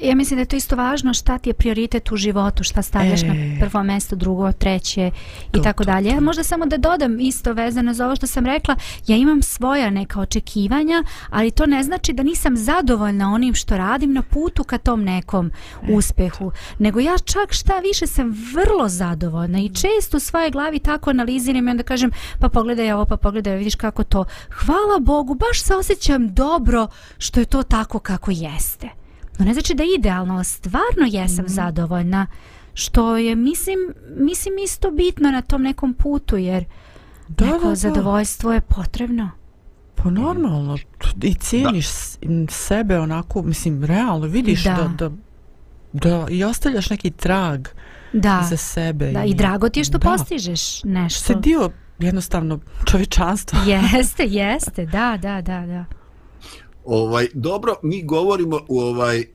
[0.00, 3.22] Ja mislim da je to isto važno šta ti je prioritet u životu, šta stavljaš
[3.22, 5.10] e, na prvo mesto, drugo, treće
[5.50, 6.20] to, i tako dalje.
[6.20, 10.20] Možda samo da dodam isto vezano za ovo što sam rekla, ja imam svoja neka
[10.20, 15.04] očekivanja, ali to ne znači da nisam zadovoljna onim što radim na putu ka tom
[15.04, 16.52] nekom e, uspehu.
[16.78, 21.68] Nego ja čak šta više sam vrlo zadovoljna i često u svojoj glavi tako analiziram
[21.68, 24.24] i onda kažem pa pogledaj ovo, pa pogledaj, vidiš kako to.
[24.50, 29.01] Hvala Bogu, baš se osjećam dobro što je to tako kako jeste.
[29.42, 31.48] No ne znači da je idealno, ali stvarno jesam mm.
[31.48, 32.26] zadovoljna
[32.74, 33.78] što je, mislim,
[34.16, 36.64] mislim isto bitno na tom nekom putu, jer
[37.28, 39.30] da, neko da, zadovoljstvo je potrebno.
[39.94, 40.78] Pa normalno,
[41.22, 41.86] i cijeniš
[42.22, 42.52] da.
[42.52, 45.16] sebe onako, mislim, realno, vidiš da, da, da,
[45.92, 47.68] da i ostavljaš neki trag
[48.12, 48.46] da.
[48.50, 49.12] za sebe.
[49.12, 50.08] Da, i, i drago ti je što da.
[50.08, 51.20] postižeš nešto.
[51.20, 53.58] Se dio jednostavno čovječanstva.
[53.66, 56.01] Jeste, jeste, da, da, da, da.
[56.84, 59.26] Ovaj dobro, mi govorimo u ovaj e,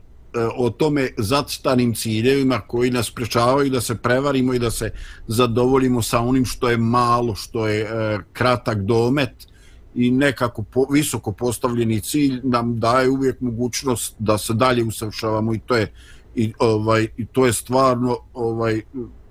[0.57, 4.91] o tome zacrtanim ciljevima koji nas prečavaju da se prevarimo i da se
[5.27, 9.47] zadovoljimo sa onim što je malo, što je e, kratak domet
[9.95, 15.59] i nekako po, visoko postavljeni cilj nam daje uvijek mogućnost da se dalje usavršavamo i
[15.59, 15.93] to je
[16.35, 18.81] i ovaj i to je stvarno ovaj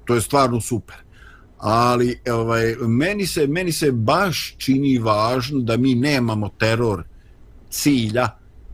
[0.04, 0.96] to je stvarno super.
[1.58, 7.04] Ali ovaj meni se meni se baš čini važno da mi nemamo teror
[7.70, 8.28] cilja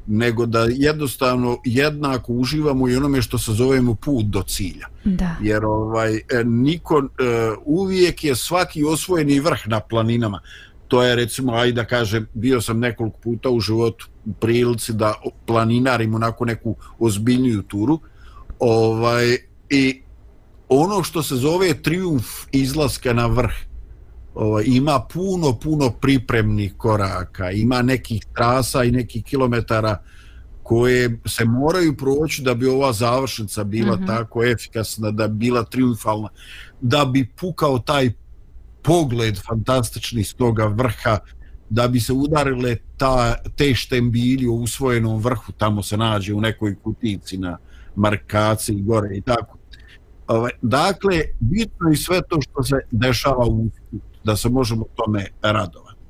[0.07, 4.87] nego da jednostavno jednako uživamo i onome što se zovemo put do cilja.
[5.05, 5.37] Da.
[5.42, 7.07] Jer ovaj e, niko uh,
[7.64, 10.40] uvijek je svaki osvojeni vrh na planinama.
[10.88, 15.14] To je recimo aj da kažem bio sam nekoliko puta u životu u prilici da
[15.46, 17.98] planinarim onako neku ozbiljniju turu.
[18.59, 19.37] Ovaj
[19.70, 20.02] i
[20.68, 23.52] ono što se zove triumf izlaska na vrh
[24.34, 30.02] ovaj, ima puno, puno pripremnih koraka, ima nekih trasa i nekih kilometara
[30.62, 34.06] koje se moraju proći da bi ova završnica bila mm -hmm.
[34.06, 36.28] tako efikasna, da bi bila triumfalna,
[36.80, 38.12] da bi pukao taj
[38.82, 41.18] pogled fantastični s toga vrha,
[41.70, 46.74] da bi se udarile ta, te štembili u usvojenom vrhu, tamo se nađe u nekoj
[46.82, 47.58] kutici na
[47.96, 49.58] markaciji gore i tako.
[50.26, 53.68] Ovaj, dakle, bitno je sve to što se dešava u
[54.24, 56.00] da se možemo tome radovati.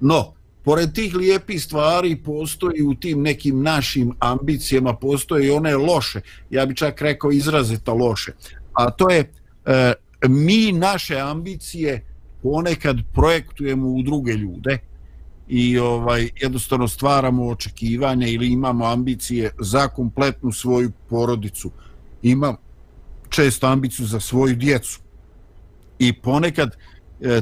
[0.00, 0.32] No,
[0.64, 6.20] pored tih lijepih stvari postoji u tim nekim našim ambicijama, postoje i one loše,
[6.50, 8.32] ja bi čak rekao izrazito loše,
[8.72, 9.32] a to je
[9.66, 9.92] e,
[10.28, 12.04] mi naše ambicije
[12.42, 14.78] ponekad projektujemo u druge ljude
[15.48, 21.70] i ovaj jednostavno stvaramo očekivanja ili imamo ambicije za kompletnu svoju porodicu.
[22.22, 22.56] Imam
[23.28, 25.00] često ambiciju za svoju djecu.
[25.98, 26.89] I ponekad E,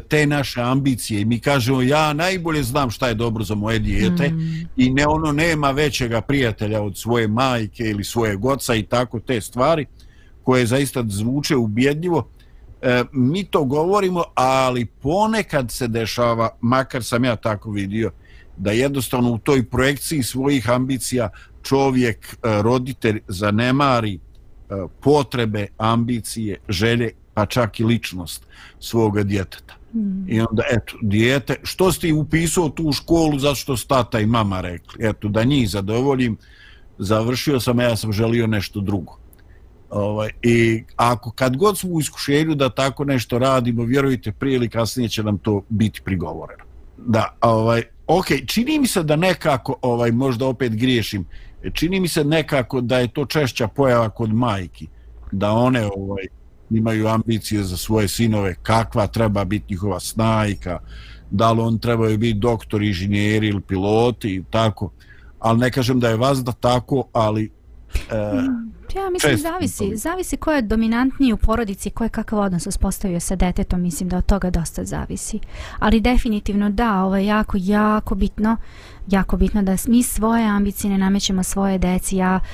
[0.08, 4.28] te naše ambicije i mi kažemo ja najbolje znam šta je dobro za moje dijete
[4.28, 4.68] mm.
[4.76, 9.40] i ne ono nema većega prijatelja od svoje majke ili svoje goca i tako te
[9.40, 9.86] stvari
[10.42, 12.28] koje zaista zvuče ubjedljivo
[12.82, 18.10] e, mi to govorimo ali ponekad se dešava makar sam ja tako vidio
[18.56, 21.28] da jednostavno u toj projekciji svojih ambicija
[21.62, 24.18] čovjek, e, roditelj zanemari e,
[25.00, 28.42] potrebe, ambicije, želje pa čak i ličnost
[28.80, 29.74] svoga djeteta.
[29.94, 30.28] Mm.
[30.28, 34.60] I onda, eto, dijete, što si ti upisao tu školu zato što tata i mama
[34.60, 35.06] rekli?
[35.08, 36.36] Eto, da njih zadovoljim,
[36.98, 39.18] završio sam, ja sam želio nešto drugo.
[39.90, 44.68] Ovaj, I ako kad god smo u iskušenju da tako nešto radimo, vjerujte, prije ili
[44.68, 46.64] kasnije će nam to biti prigovoreno.
[46.96, 51.24] Da, ovaj, ok, čini mi se da nekako, ovaj, možda opet griješim,
[51.72, 54.88] čini mi se nekako da je to češća pojava kod majki,
[55.32, 56.26] da one ovaj,
[56.70, 60.78] imaju ambicije za svoje sinove, kakva treba biti njihova snajka,
[61.30, 64.90] da li on trebaju biti doktori, inženjeri ili piloti i tako.
[65.38, 67.50] Ali ne kažem da je vas da tako, ali...
[68.10, 68.18] E,
[68.94, 73.36] ja mislim zavisi, zavisi ko je dominantniji u porodici, ko je kakav odnos uspostavio sa
[73.36, 75.38] detetom, mislim da od toga dosta zavisi.
[75.78, 78.56] Ali definitivno da, ovo je jako, jako bitno,
[79.08, 82.16] jako bitno da mi svoje ambicije ne namećemo svoje deci.
[82.16, 82.48] Ja uh,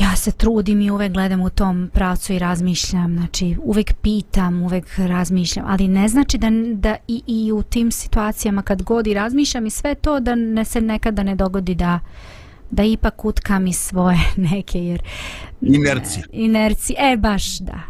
[0.00, 4.98] ja se trudim i uvek gledam u tom pravcu i razmišljam, znači uvek pitam, uvek
[4.98, 9.66] razmišljam, ali ne znači da, da i, i u tim situacijama kad god i razmišljam
[9.66, 12.00] i sve to da ne se nekada ne dogodi da
[12.70, 14.18] da ipak utkam i svoje
[14.50, 15.02] neke jer
[15.60, 16.24] inercija.
[16.32, 17.80] Inercija, e baš da.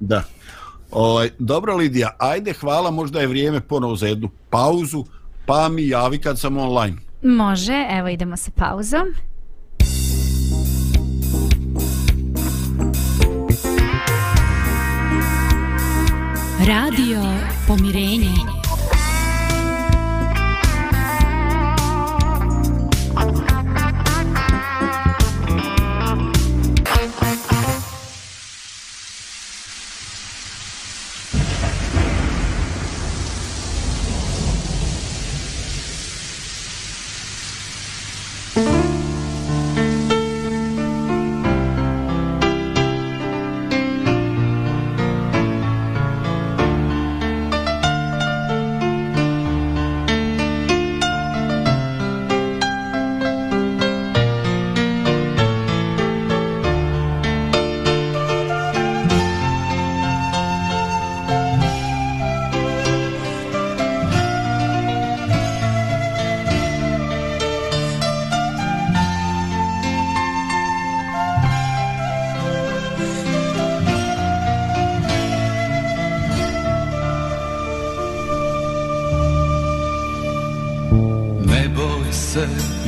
[0.00, 0.24] Da.
[0.90, 5.04] Ovaj dobro Lidija, ajde hvala, možda je vrijeme ponovo za jednu pauzu,
[5.46, 6.96] pa mi javi kad sam online.
[7.22, 9.06] Može, evo idemo sa pauzom.
[16.66, 17.22] Radio
[17.66, 18.59] Pomirenje.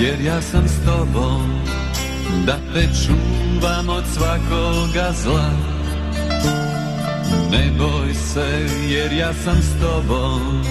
[0.03, 1.63] Jer ja sam s tobom
[2.47, 5.51] Da te čuvam od svakoga zla.
[7.51, 10.63] Ne boj se jer ja sam s tobom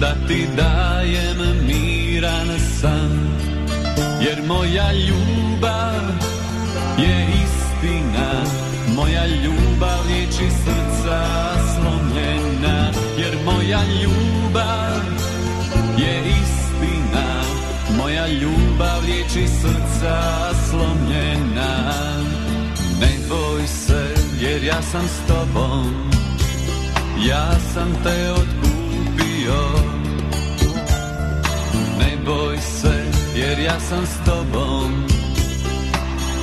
[0.00, 2.48] Da ti dajem miran
[2.80, 3.28] san.
[4.20, 6.02] Jer moja ljubav
[6.98, 8.44] je istina
[8.94, 11.24] Moja ljubav liječi srca
[11.74, 12.90] slomljena.
[13.18, 15.02] Jer moja ljubav
[15.98, 16.57] je istina
[18.08, 20.20] Moja ljubav liječi srca
[20.70, 21.92] slomljena.
[23.00, 26.10] Ne boj se jer ja sam s tobom.
[27.28, 29.60] Ja sam te odkupio
[31.98, 33.04] Ne boj se
[33.36, 35.04] jer ja sam s tobom.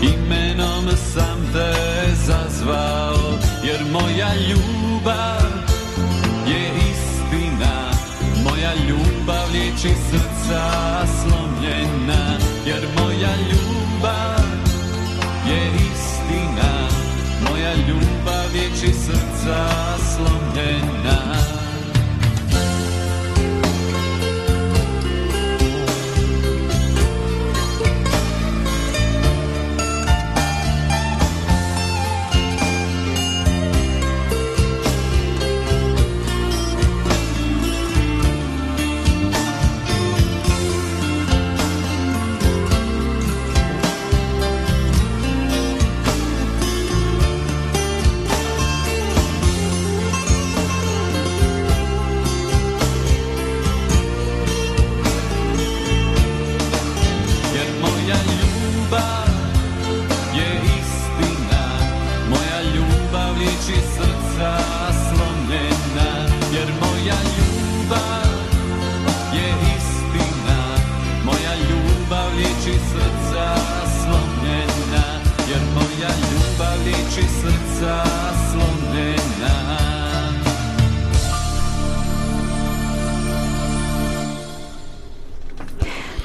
[0.02, 1.74] Imenom sam te
[2.16, 5.52] zazvao Jer moja ljubav
[6.48, 7.92] je istina.
[8.44, 10.35] Moja ljubav liječi srca
[11.22, 14.46] slomljena Jer moja ljubav
[15.48, 16.90] je istina.
[17.50, 20.95] Moja ljubav liječi srca slomljena.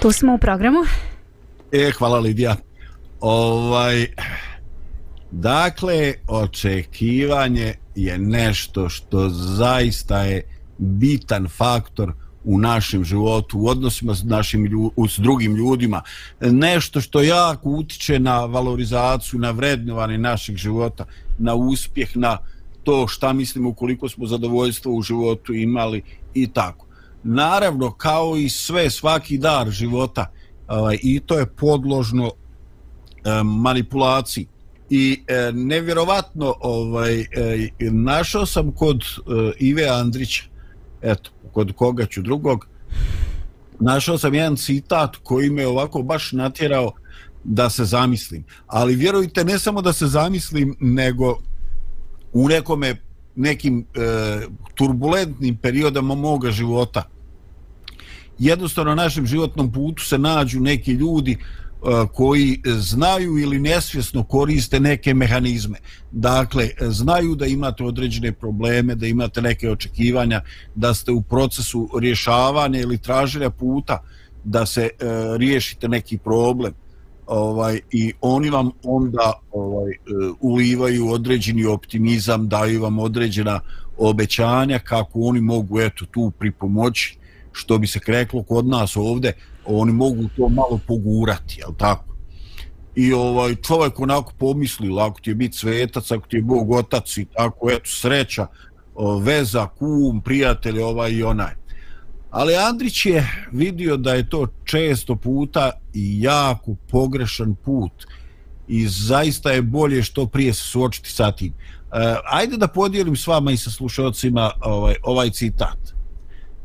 [0.03, 0.79] Tu smo u programu.
[1.73, 2.57] E, hvala Lidija.
[3.21, 4.07] Ovaj,
[5.31, 10.43] dakle, očekivanje je nešto što zaista je
[10.79, 12.13] bitan faktor
[12.45, 14.71] u našem životu, u odnosima s, našim,
[15.09, 16.03] s drugim ljudima.
[16.41, 21.05] Nešto što jako utiče na valorizaciju, na vrednovanje našeg života,
[21.39, 22.39] na uspjeh, na
[22.85, 26.03] to šta mislimo koliko smo zadovoljstva u životu imali
[26.35, 26.90] i tako
[27.23, 30.31] naravno kao i sve svaki dar života
[30.69, 32.31] ovaj, i to je podložno
[33.25, 34.47] eh, manipulaciji.
[34.91, 37.27] I e, nevjerovatno ovaj e,
[37.81, 39.03] našao sam kod e,
[39.59, 40.45] Ive Andrića
[41.03, 42.67] eto kod koga ću drugog
[43.81, 46.93] našao sam jedan citat koji me ovako baš natjerao
[47.45, 48.45] da se zamislim.
[48.67, 51.39] Ali vjerujte ne samo da se zamislim nego
[52.33, 52.97] u nekome
[53.41, 54.41] nekim e,
[54.75, 57.03] turbulentnim periodama moga života
[58.41, 61.39] jednostavno na našem životnom putu se nađu neki ljudi e,
[62.13, 65.79] koji znaju ili nesvjesno koriste neke mehanizme.
[66.11, 70.41] Dakle, znaju da imate određene probleme, da imate neke očekivanja,
[70.75, 74.03] da ste u procesu rješavanja ili traženja puta
[74.45, 74.89] da se e,
[75.39, 76.73] riješite neki problem
[77.31, 79.97] ovaj i oni vam onda ovaj e,
[80.41, 83.61] ulivaju određeni optimizam, daju vam određena
[83.99, 87.19] obećanja kako oni mogu eto tu pripomoći
[87.53, 89.33] što bi se kreklo kod nas ovde,
[89.65, 92.05] oni mogu to malo pogurati, jel tako?
[92.95, 97.17] I ovaj čovjek onako pomisli, ako ti je biti svetac, ako ti je Bog otac
[97.17, 98.47] i tako, eto, sreća,
[99.23, 101.60] veza, kum, prijatelj, ovaj i onaj.
[102.31, 107.93] Ali Andrić je vidio da je to često puta i jako pogrešan put
[108.69, 111.53] i zaista je bolje što prije se suočiti sa tim.
[111.53, 115.79] E, ajde da podijelim s vama i sa slušalcima ovaj, ovaj citat.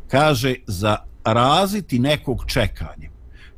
[0.07, 3.11] Kaže, za raziti nekog čekanjem.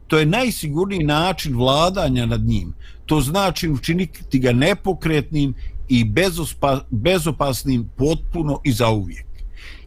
[0.08, 2.74] To je najsigurniji način vladanja nad njim.
[3.05, 5.53] To znači učiniti ga nepokretnim
[5.88, 9.28] i bezospa, bezopasnim potpuno i zauvijek.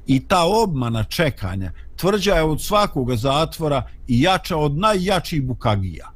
[0.07, 6.13] I ta obmana čekanja tvrđa je od svakoga zatvora i jača od najjačih bukagija.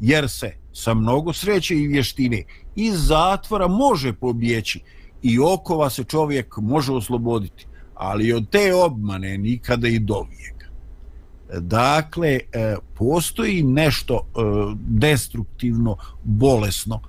[0.00, 2.42] Jer se sa mnogo sreće i vještine
[2.76, 4.80] iz zatvora može pobjeći
[5.22, 7.66] i okova se čovjek može osloboditi.
[7.94, 10.66] Ali od te obmane nikada i dovijeka.
[11.58, 14.40] Dakle, e, postoji nešto e,
[14.78, 17.00] destruktivno, bolesno,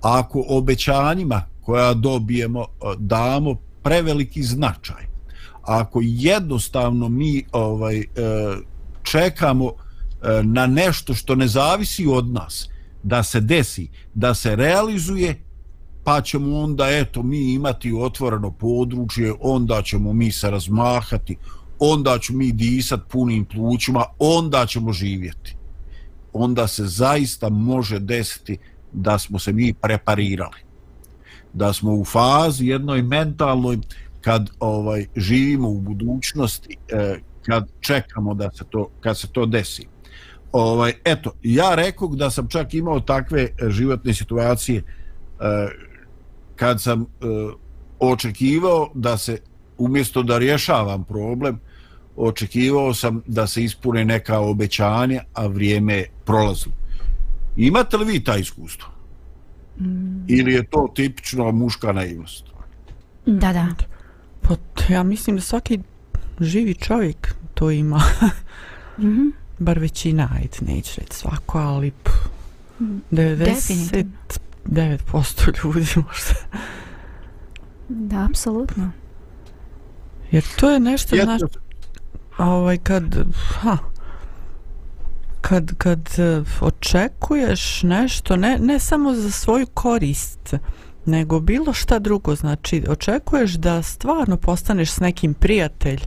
[0.00, 2.66] ako obećanjima koja dobijemo e,
[2.98, 5.09] damo preveliki značaj
[5.62, 8.04] ako jednostavno mi ovaj e,
[9.02, 9.72] čekamo
[10.22, 12.68] e, na nešto što ne zavisi od nas
[13.02, 15.40] da se desi, da se realizuje
[16.04, 21.36] pa ćemo onda eto mi imati otvoreno područje onda ćemo mi se razmahati
[21.78, 25.56] onda ćemo mi disat punim plućima onda ćemo živjeti.
[26.32, 28.58] Onda se zaista može desiti
[28.92, 30.70] da smo se mi preparirali
[31.52, 33.78] da smo u fazi jednoj mentalnoj
[34.20, 39.86] kad ovaj živimo u budućnosti eh, kad čekamo da se to kad se to desi.
[40.52, 45.68] Ovaj eto ja rekao da sam čak imao takve eh, životne situacije eh,
[46.56, 47.06] kad sam
[47.98, 49.38] očekivao da se
[49.78, 51.60] umjesto da rješavam problem
[52.16, 56.66] očekivao sam da se ispune neka obećanja a vrijeme prolazi
[57.56, 58.88] imate li vi taj iskustvo
[59.80, 60.24] mm.
[60.28, 62.44] ili je to tipično muška naivnost?
[63.26, 63.89] Da da
[64.42, 64.56] Pa
[64.88, 65.78] ja mislim da svaki
[66.40, 67.96] živi čovjek to ima.
[68.98, 69.32] mm -hmm.
[69.58, 72.10] Bar većina, ajde, neću reći svako, ali p,
[73.10, 74.04] 99%
[75.64, 76.34] ljudi možda.
[77.88, 78.90] Da, apsolutno.
[80.30, 81.40] Jer to je nešto, ja, znaš,
[82.38, 83.16] ovaj, kad,
[83.60, 83.78] ha,
[85.40, 90.54] kad, kad uh, očekuješ nešto, ne, ne samo za svoju korist,
[91.10, 92.34] nego bilo šta drugo.
[92.34, 96.00] Znači, očekuješ da stvarno postaneš s nekim prijatelj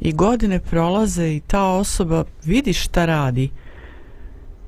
[0.00, 3.50] i godine prolaze i ta osoba vidi šta radi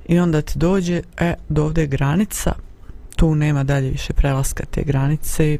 [0.09, 2.53] i onda ti dođe, e, do ovde je granica,
[3.16, 5.59] tu nema dalje više prelaska te granice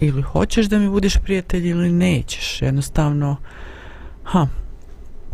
[0.00, 2.62] ili hoćeš da mi budeš prijatelj ili nećeš.
[2.62, 3.36] Jednostavno,
[4.24, 4.46] ha,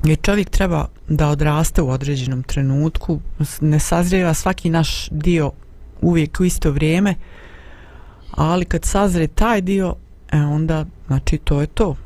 [0.04, 3.20] i čovjek treba da odraste u određenom trenutku,
[3.60, 5.50] ne sazrijeva svaki naš dio
[6.00, 7.14] uvijek u isto vrijeme,
[8.36, 9.94] ali kad sazre taj dio
[10.32, 11.96] e onda znači to je to.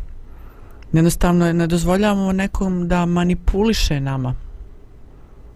[0.93, 4.35] Jednostavno ne dozvoljavamo nekom da manipuliše nama.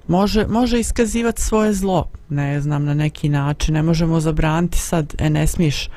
[0.09, 3.75] Može, može iskazivati svoje zlo ne znam na neki način.
[3.75, 5.89] Ne možemo zabraniti sad e ne smiješ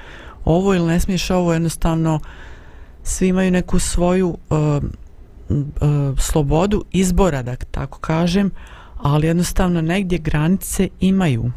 [0.45, 1.53] ovo ili ne smiješ ovo.
[1.53, 2.19] Jednostavno
[3.03, 4.57] svi imaju neku svoju uh,
[5.49, 8.51] uh, slobodu izbora da tako kažem
[8.97, 11.51] ali jednostavno negdje granice imaju.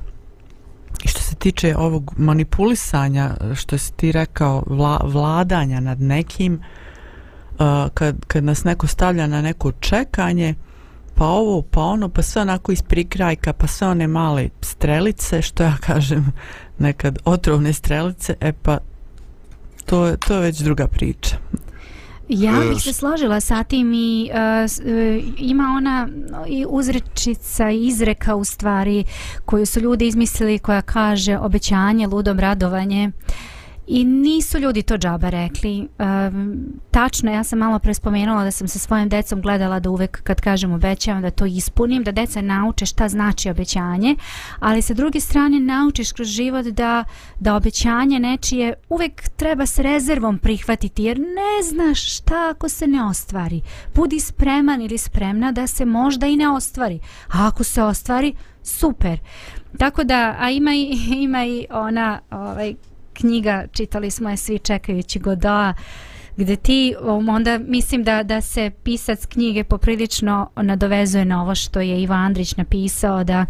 [1.05, 7.59] I što se tiče ovog manipulisanja, što si ti rekao, vla, vladanja nad nekim, uh,
[7.95, 10.55] kad, kad nas neko stavlja na neko čekanje,
[11.15, 15.63] pa ovo, pa ono, pa sve onako iz prikrajka, pa sve one male strelice, što
[15.63, 16.33] ja kažem,
[16.79, 18.79] nekad otrovne strelice, e pa
[19.87, 21.37] to, to je već druga priča.
[22.33, 26.09] Ja bih se složila sa tim i uh, ima ona
[26.49, 29.05] i uzrečica i izreka u stvari
[29.45, 33.09] koju su ljudi izmislili koja kaže obećanje, ludom radovanje.
[33.09, 33.60] Uh,
[33.93, 35.89] I nisu ljudi to džaba rekli.
[35.99, 36.59] Um,
[36.91, 40.73] tačno, ja sam malo prespomenula da sam sa svojim decom gledala da uvek kad kažem
[40.73, 44.17] obećavam da to ispunim, da deca nauče šta znači obećanje,
[44.59, 47.05] ali sa druge strane naučiš kroz život da,
[47.41, 53.05] da obećanje nečije uvek treba s rezervom prihvatiti jer ne znaš šta ako se ne
[53.05, 53.61] ostvari.
[53.95, 57.01] Budi spreman ili spremna da se možda i ne ostvari.
[57.33, 59.19] A ako se ostvari, super.
[59.79, 62.75] Tako da, a ima i, ima i ona ovaj,
[63.21, 65.75] knjiga, čitali smo je svi čekajući Godoa,
[66.37, 71.81] gde ti um, onda mislim da da se pisac knjige poprilično nadovezuje na ovo što
[71.81, 73.47] je Ivo Andrić napisao da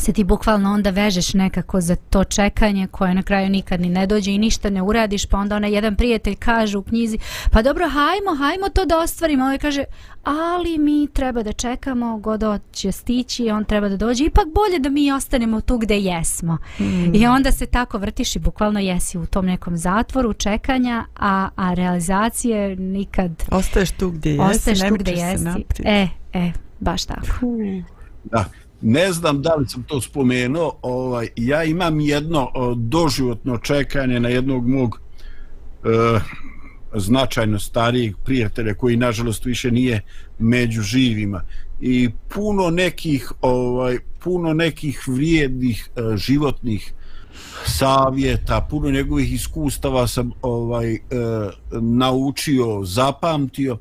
[0.00, 4.06] se ti bukvalno onda vežeš nekako za to čekanje koje na kraju nikad ni ne
[4.06, 7.18] dođe i ništa ne uradiš pa onda ona jedan prijatelj kaže u knjizi
[7.50, 9.44] pa dobro hajmo, hajmo to da ostvarimo.
[9.44, 9.84] Ovaj kaže
[10.24, 14.88] ali mi treba da čekamo god će stići on treba da dođe ipak bolje da
[14.88, 16.58] mi ostanemo tu gde jesmo.
[16.80, 17.14] Mm.
[17.14, 21.74] i onda se tako vrtiš i bukvalno jesi u tom nekom zatvoru čekanja a, a
[21.74, 25.64] realizacije nikad ostaješ tu gdje jesi ostaješ tu gdje jesi.
[25.84, 27.46] e, e, baš tako.
[28.24, 28.44] Da
[28.86, 34.68] ne znam da li sam to spomenuo, ovaj, ja imam jedno doživotno čekanje na jednog
[34.68, 35.00] mog
[35.84, 36.20] e,
[36.94, 40.00] značajno starijeg prijatelja koji nažalost više nije
[40.38, 41.44] među živima.
[41.80, 46.92] I puno nekih ovaj puno nekih vrijednih e, životnih
[47.66, 50.98] savjeta, puno njegovih iskustava sam ovaj e,
[51.80, 53.78] naučio, zapamtio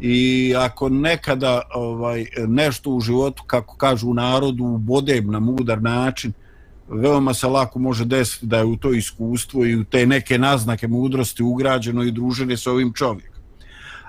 [0.00, 6.32] i ako nekada ovaj nešto u životu kako kažu u narodu bodem na mudar način
[6.88, 10.88] veoma se lako može desiti da je u to iskustvo i u te neke naznake
[10.88, 13.40] mudrosti ugrađeno i druženje sa ovim čovjekom.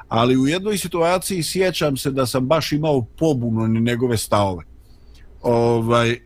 [0.07, 4.63] Ali u jednoj situaciji sjećam se da sam baš imao pobunu ni njegove stavove.
[5.41, 6.17] Ovaj e,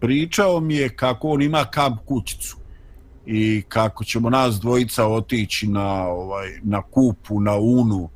[0.00, 2.56] pričao mi je kako on ima kamp kućicu
[3.26, 8.10] i kako ćemo nas dvojica otići na ovaj na kupu na unu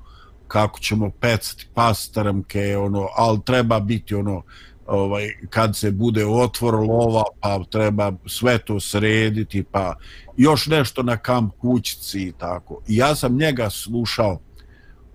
[0.52, 4.42] kako ćemo pecati pastaramke, ono, ali treba biti ono,
[4.86, 9.94] ovaj, kad se bude otvor lova, pa treba sve to srediti, pa
[10.36, 12.80] još nešto na kamp kućici i tako.
[12.88, 14.40] I ja sam njega slušao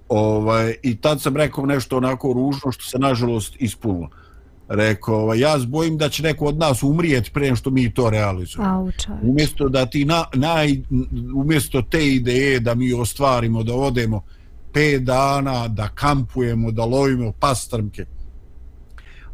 [0.10, 4.10] ovaj, i tad sam rekao nešto onako ružno što se nažalost ispunilo.
[4.70, 8.74] Rekao, ovaj, ja zbojim da će neko od nas umrijeti prije što mi to realizujemo.
[9.22, 10.82] Umjesto da ti na, naj,
[11.36, 14.24] umjesto te ideje da mi ostvarimo, da odemo
[14.78, 18.06] pet dana, da kampujemo, da lovimo pastrmke,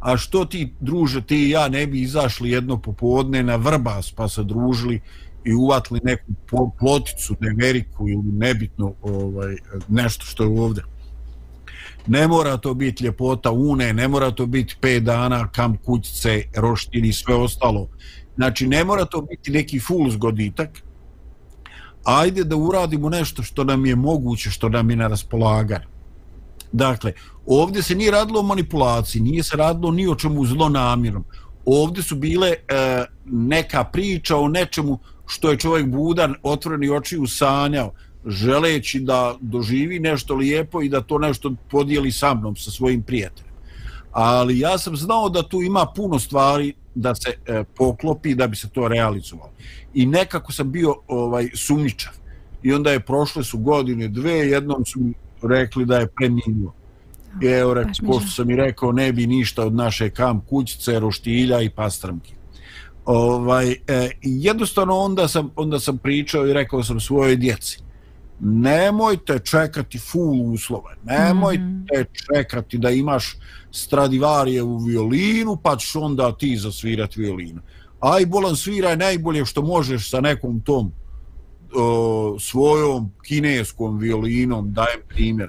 [0.00, 4.28] a što ti druže ti i ja ne bi izašli jedno popodne na Vrbas pa
[4.28, 5.00] se družili
[5.44, 6.32] i uvatli neku
[6.78, 9.56] ploticu, neveriku ili nebitno ovaj,
[9.88, 10.84] nešto što je ovdje.
[12.06, 17.08] Ne mora to biti ljepota une, ne mora to biti pet dana kam kućice, roštini
[17.08, 17.88] i sve ostalo.
[18.36, 20.82] Znači ne mora to biti neki full zgoditak.
[22.04, 25.86] Ajde da uradimo nešto što nam je moguće, što nam je na raspolaganju.
[26.72, 27.12] Dakle,
[27.46, 31.24] ovdje se nije radilo o manipulaciji, nije se radilo ni o čemu zlonamjernom.
[31.64, 32.56] Ovdje su bile e,
[33.24, 37.92] neka priča o nečemu što je čovjek budan, otvoreni oči usanjao,
[38.26, 43.54] želeći da doživi nešto lijepo i da to nešto podijeli sa mnom, sa svojim prijateljem.
[44.12, 48.56] Ali ja sam znao da tu ima puno stvari da se e, poklopi da bi
[48.56, 49.50] se to realizovalo.
[49.94, 52.12] I nekako sam bio ovaj sumničav.
[52.62, 55.00] I onda je prošle su godine dve, jednom su
[55.42, 56.72] rekli da je preminuo.
[57.42, 61.00] I evo, rekao, ko što sam i rekao, ne bi ništa od naše kamp kućice,
[61.00, 62.34] roštilja i pastramke.
[63.04, 67.78] Ovaj, e, jednostavno onda sam, onda sam pričao i rekao sam svojoj djeci,
[68.40, 71.84] nemojte čekati full uslove, nemojte mm
[72.34, 73.36] čekati da imaš
[73.70, 77.60] stradivarije u violinu, pa ćeš onda ti zasvirati violinu.
[78.00, 80.92] Aj, bolan, sviraj najbolje što možeš sa nekom tom
[81.74, 85.48] o, svojom kineskom violinom, dajem primjer,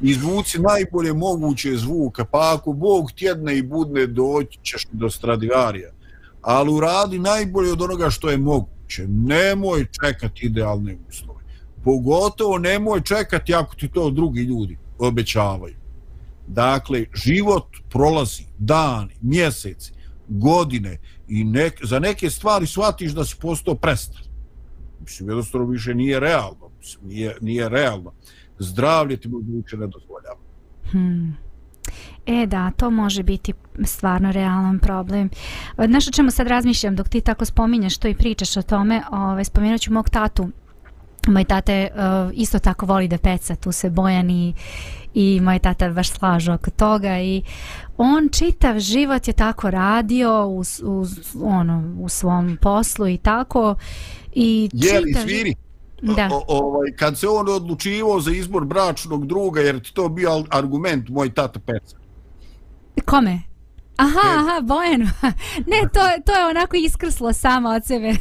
[0.00, 5.90] izvuci najbolje moguće zvuke, pa ako Bog tjedne i budne, doći ćeš do Stradivarija.
[6.42, 9.04] Ali uradi najbolje od onoga što je moguće.
[9.08, 11.37] Nemoj čekati idealne uslove.
[11.84, 15.74] Pogotovo nemoj čekati ako ti to drugi ljudi obećavaju.
[16.46, 19.92] Dakle, život prolazi dani, mjeseci,
[20.28, 20.98] godine
[21.28, 24.28] i nek, za neke stvari shvatiš da si postao prestar
[25.08, 26.70] mislim, jednostavno više nije realno.
[26.78, 28.12] Mislim, nije, nije realno.
[28.58, 30.40] Zdravlje ti buduće ne dozvoljava.
[30.90, 31.36] Hmm.
[32.26, 33.52] E da, to može biti
[33.84, 35.30] stvarno realan problem.
[35.86, 39.44] Znaš o čemu sad razmišljam dok ti tako spominješ to i pričaš o tome, ovaj,
[39.44, 40.48] spomenut ću mog tatu.
[41.28, 44.54] Moj tate uh, isto tako voli da peca, tu se Bojani
[45.14, 47.42] i moj tata baš slažu oko toga i
[47.96, 51.04] on čitav život je tako radio u, u,
[51.42, 53.74] ono, u svom poslu i tako
[54.32, 55.22] i Jeli, čitav...
[55.22, 55.54] sviri?
[56.02, 56.28] Da.
[56.32, 61.08] O, ovaj, kad se on odlučivo za izbor bračnog druga, jer ti to bio argument,
[61.08, 61.96] moj tata peca.
[63.04, 63.42] Kome?
[63.98, 65.06] Aha, aha, Bojanu.
[65.66, 68.12] Ne, to, to je onako iskrslo samo od sebe.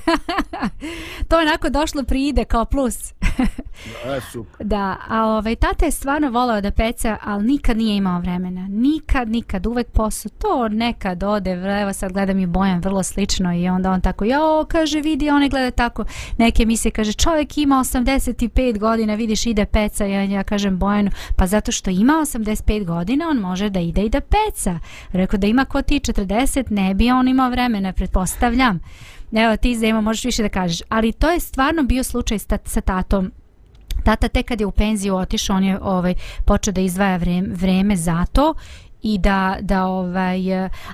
[1.30, 3.14] to je onako došlo pride kao plus.
[4.06, 4.68] Da, super.
[4.68, 8.68] Da, a ovaj, tata je stvarno volao da peca, ali nikad nije imao vremena.
[8.70, 10.30] Nikad, nikad, uvek posao.
[10.30, 11.52] To nekad ode,
[11.82, 15.50] evo sad gledam i Bojan vrlo slično i onda on tako, ja, kaže, vidi, on
[15.50, 16.06] gleda tako
[16.38, 20.06] neke emisije, kaže, čovjek ima 85 godina, vidiš, ide peca.
[20.06, 24.10] Ja, ja kažem Bojanu, pa zato što ima 85 godina, on može da ide i
[24.10, 24.80] da peca.
[25.12, 28.80] Rekao da ima ko ti 40, ne bi on imao vremena, pretpostavljam.
[29.32, 30.82] Evo, ti Zemo, možeš više da kažeš.
[30.90, 33.32] Ali to je stvarno bio slučaj sa, sa tatom.
[34.04, 36.14] Tata tek kad je u penziju otišao, on je ovaj,
[36.46, 38.54] počeo da izvaja vreme, vreme za to
[39.02, 40.40] i da, da ovaj,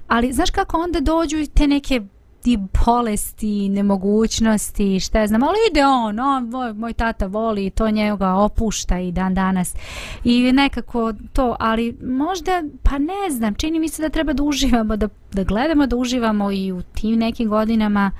[0.08, 2.02] ali znaš kako onda dođu te neke
[2.44, 7.90] ti bolesti, nemogućnosti, šta ja znam, ali ide on, on moj, moj tata voli to
[7.90, 9.76] njega opušta i dan danas.
[10.24, 14.96] I nekako to, ali možda, pa ne znam, čini mi se da treba da uživamo,
[14.96, 18.12] da, da gledamo da uživamo i u tim nekim godinama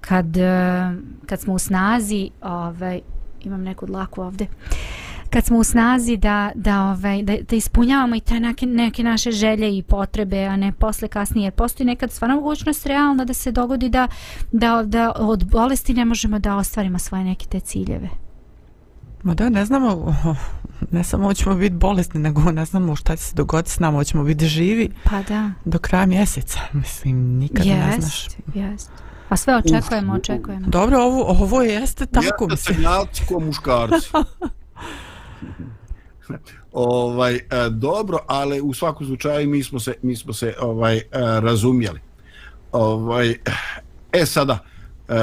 [0.00, 0.92] kad, eh,
[1.26, 3.00] kad smo u snazi, ovaj,
[3.40, 5.05] imam neku dlaku ovde, uh,
[5.36, 9.30] kad smo u snazi da, da, ovaj, da, da ispunjavamo i te neke, neke naše
[9.30, 11.50] želje i potrebe, a ne posle kasnije.
[11.50, 14.08] Postoji nekad stvarno mogućnost realna da se dogodi da,
[14.52, 18.08] da, da od bolesti ne možemo da ostvarimo svoje neke te ciljeve.
[19.22, 20.16] Ma da, ne znamo,
[20.90, 24.24] ne samo hoćemo biti bolesni, nego ne znamo šta će se dogoditi s nama, hoćemo
[24.24, 25.50] biti živi pa da.
[25.64, 26.60] do kraja mjeseca.
[26.72, 28.26] Mislim, nikad jest, ne znaš.
[28.54, 28.90] Jest.
[29.28, 30.66] A sve očekujemo, očekujemo.
[30.66, 32.46] Dobro, ovo, ovo jeste tako.
[32.50, 34.08] Jeste crnjaci ko muškarci.
[36.72, 41.02] ovaj e, dobro, ali u svakom slučaju mi smo se mi smo se ovaj e,
[41.40, 42.00] razumjeli.
[42.72, 43.34] Ovaj
[44.12, 44.58] e sada
[45.08, 45.14] e,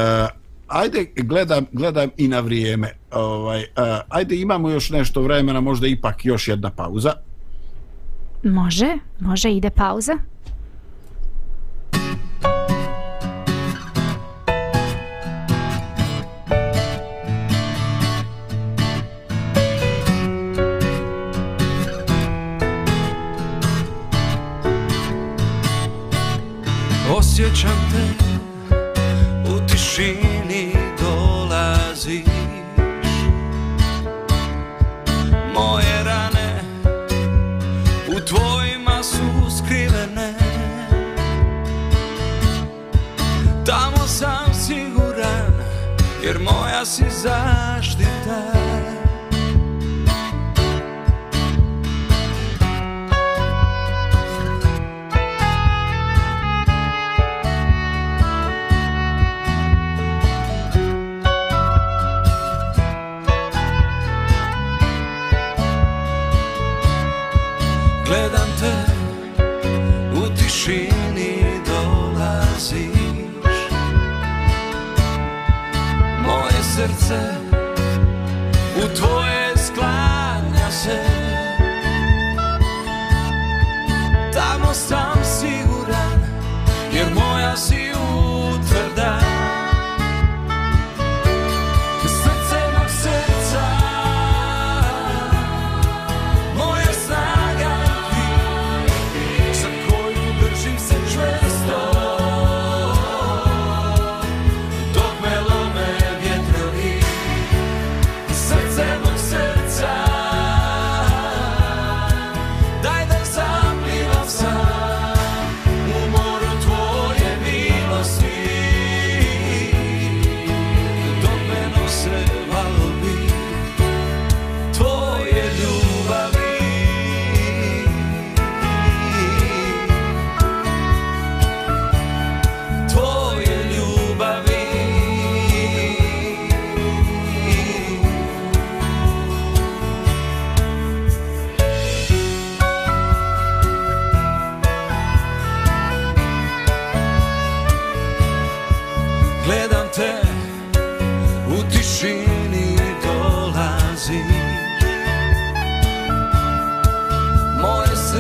[0.68, 2.94] ajde gledam gledam i na vrijeme.
[3.12, 3.66] Ovaj
[4.10, 7.14] ajde imamo još nešto vremena, možda ipak još jedna pauza.
[8.44, 10.18] Može, može ide pauza.
[27.34, 28.24] osjećam te
[29.52, 32.26] U tišini dolaziš.
[35.54, 36.62] Moje rane
[38.08, 40.34] U tvojima su skrivene.
[43.66, 45.54] Tamo sam siguran
[46.24, 48.83] Jer moja si zaštitar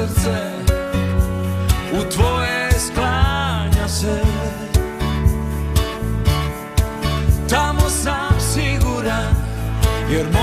[0.07, 0.51] srce
[1.93, 4.21] u tvoje sklanja se.
[7.49, 9.35] Tamo sam siguran
[10.11, 10.42] jer moj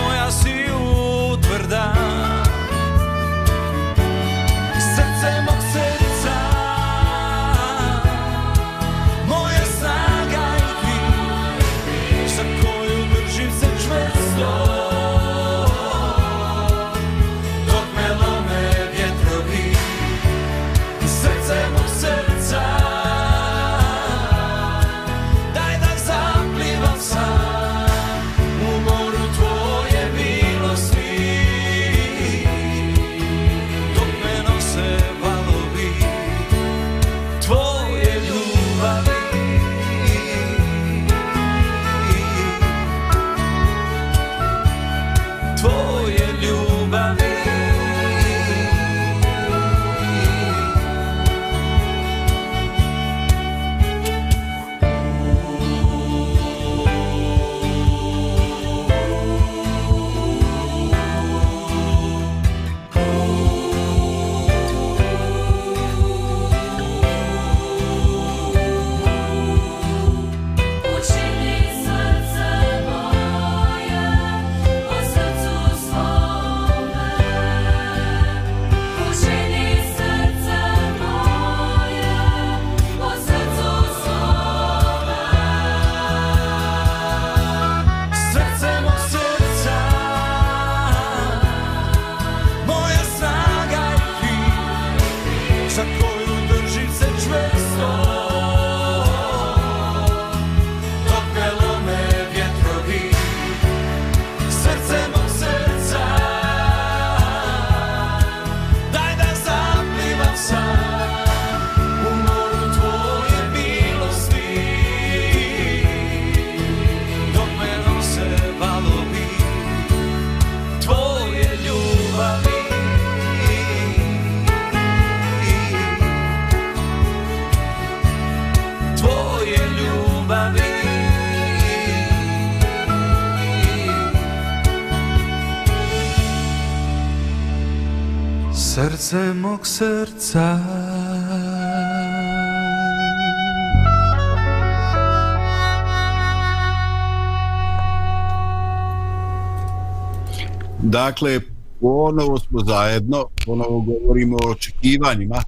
[150.90, 151.40] Dakle,
[151.80, 155.42] ponovo smo zajedno, ponovo govorimo o očekivanjima,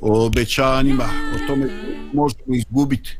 [0.00, 1.68] o obećanjima, o tome
[2.12, 3.18] možemo izgubiti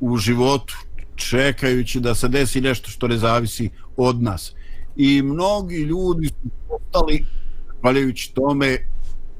[0.00, 0.74] u životu,
[1.16, 4.52] čekajući da se desi nešto što ne zavisi od nas.
[4.96, 7.26] I mnogi ljudi su postali,
[7.80, 8.76] hvaljujući tome,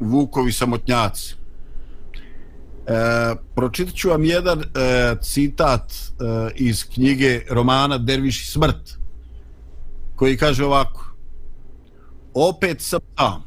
[0.01, 1.35] vukovi samotnjaci.
[1.35, 2.95] E,
[3.55, 4.65] pročitat ću vam jedan e,
[5.23, 6.15] citat e,
[6.57, 8.99] iz knjige romana Derviš i smrt,
[10.17, 11.10] koji kaže ovako
[12.35, 13.43] opet sam sam.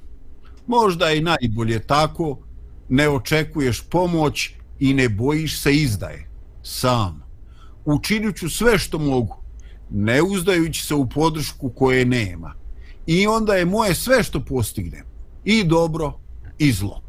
[0.67, 2.39] Možda i najbolje tako,
[2.89, 6.29] ne očekuješ pomoć i ne bojiš se izdaje.
[6.63, 7.23] Sam.
[7.85, 9.43] Učinit ću sve što mogu,
[9.89, 12.53] ne uzdajući se u podršku koje nema.
[13.05, 15.05] I onda je moje sve što postignem.
[15.45, 16.19] I dobro,
[16.57, 17.01] i zlo.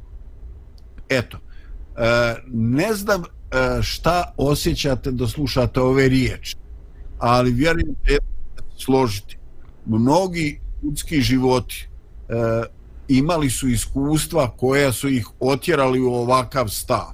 [1.09, 1.39] Eto.
[1.97, 6.57] E, ne znam e, šta osjećate da slušate ove riječi,
[7.19, 8.19] ali vjerujem da je
[8.79, 9.39] složiti.
[9.87, 11.89] Mnogi ljudski životi
[12.29, 12.35] e,
[13.09, 17.13] imali su iskustva koja su ih otjerali u ovakav stav.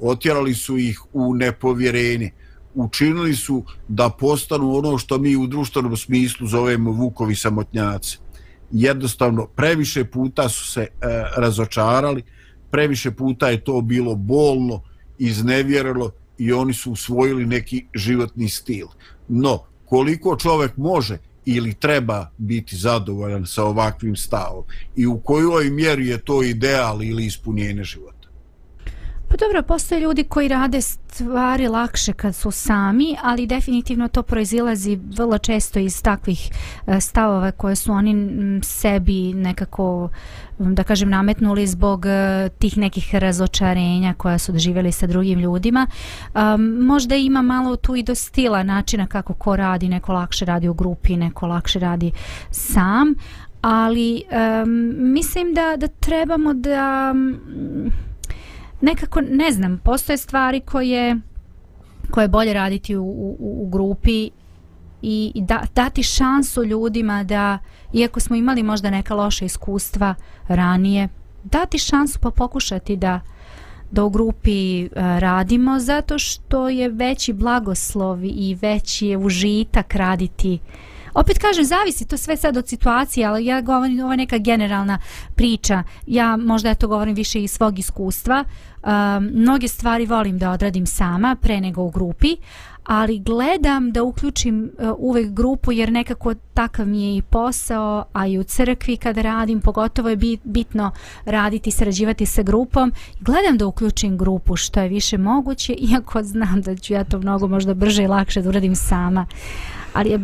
[0.00, 2.30] Otjerali su ih u nepovjerenje.
[2.74, 8.18] Učinili su da postanu ono što mi u društvenom smislu zovemo vukovi samotnjaci.
[8.72, 10.88] Jednostavno, previše puta su se e,
[11.36, 12.22] razočarali,
[12.70, 14.82] previše puta je to bilo bolno,
[15.18, 18.86] iznevjerilo i oni su usvojili neki životni stil.
[19.28, 24.64] No, koliko čovek može ili treba biti zadovoljan sa ovakvim stavom
[24.96, 28.11] i u kojoj mjeri je to ideal ili ispunjenje života?
[29.32, 34.98] Pa dobro, postoje ljudi koji rade stvari lakše kad su sami, ali definitivno to proizilazi
[35.16, 36.50] vrlo često iz takvih
[36.86, 38.14] e, stavova koje su oni
[38.62, 40.08] sebi nekako,
[40.58, 45.86] da kažem, nametnuli zbog e, tih nekih razočarenja koja su doživjeli sa drugim ljudima.
[46.34, 50.68] Um, možda ima malo tu i do stila načina kako ko radi, neko lakše radi
[50.68, 52.12] u grupi, neko lakše radi
[52.50, 53.14] sam,
[53.62, 54.22] ali
[54.62, 57.10] um, mislim da, da trebamo da...
[57.14, 57.92] Um,
[58.82, 61.20] nekako ne znam, postoje stvari koje
[62.10, 64.30] koje je bolje raditi u, u, u grupi
[65.02, 67.58] i da, dati šansu ljudima da,
[67.92, 70.14] iako smo imali možda neka loša iskustva
[70.48, 71.08] ranije,
[71.44, 73.20] dati šansu pa pokušati da
[73.92, 80.58] da u grupi e, radimo zato što je veći blagoslov i veći je užitak raditi
[81.14, 84.98] opet kažem, zavisi to sve sad od situacije, ali ja govorim, ovo je neka generalna
[85.34, 85.82] priča.
[86.06, 88.44] Ja možda ja to govorim više iz svog iskustva.
[88.82, 92.36] Um, mnoge stvari volim da odradim sama, pre nego u grupi,
[92.84, 98.26] ali gledam da uključim uh, uvek grupu jer nekako takav mi je i posao, a
[98.26, 100.90] i u crkvi kada radim, pogotovo je bit, bitno
[101.24, 102.92] raditi, sarađivati sa grupom.
[103.20, 107.48] Gledam da uključim grupu što je više moguće, iako znam da ću ja to mnogo
[107.48, 109.26] možda brže i lakše da uradim sama.
[109.92, 110.20] Ali je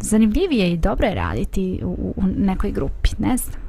[0.00, 3.68] zanimljivije i dobro je raditi u, u nekoj grupi, ne znam.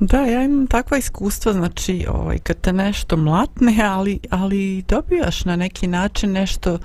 [0.00, 5.56] Da, ja imam takva iskustva, znači, ovaj, kad te nešto mlatne, ali, ali dobijaš na
[5.56, 6.78] neki način nešto,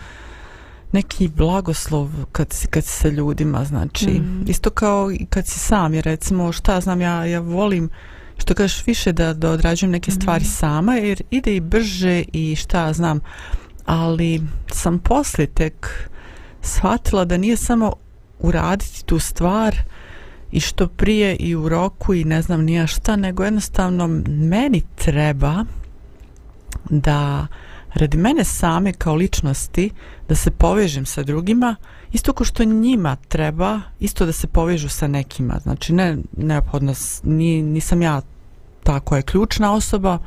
[0.92, 4.46] neki blagoslov kad si, kad si sa ljudima, znači, mm.
[4.48, 7.90] isto kao i kad si sam, jer recimo, šta znam, ja, ja volim,
[8.38, 10.16] što kažeš više da, da odrađujem neke mm.
[10.16, 13.20] stvari sama, jer ide i brže i šta znam,
[13.86, 14.42] ali
[14.72, 16.10] sam poslije tek
[16.66, 17.94] shvatila da nije samo
[18.40, 19.76] uraditi tu stvar,
[20.56, 25.66] i što prije i u roku i ne znam nija šta, nego jednostavno meni treba
[26.90, 27.48] da
[27.94, 29.90] radi mene same kao ličnosti
[30.30, 31.76] da se povežem sa drugima
[32.12, 35.60] isto kao što njima treba isto da se povežu sa nekima.
[35.64, 36.94] Znači ne neophodno
[37.24, 38.22] ni, nisam ja
[38.84, 40.20] ta koja je ključna osoba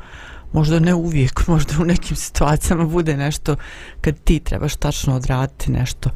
[0.53, 3.55] možda ne uvijek možda u nekim situacijama bude nešto
[4.01, 6.09] kad ti trebaš tačno odraditi nešto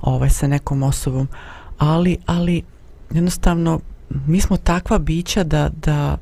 [0.00, 1.28] ovaj sa nekom osobom
[1.78, 2.62] ali ali
[3.10, 3.80] jednostavno
[4.26, 6.16] mi smo takva bića da, da,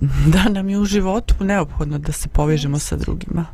[0.32, 3.44] da nam je u životu neophodno da se povežemo sa drugima.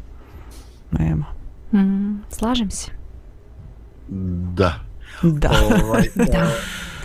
[0.90, 1.24] Nema.
[1.72, 2.90] Mm, slažem se.
[4.54, 4.80] Da.
[5.22, 5.50] Da.
[5.84, 6.50] Ovaj, da.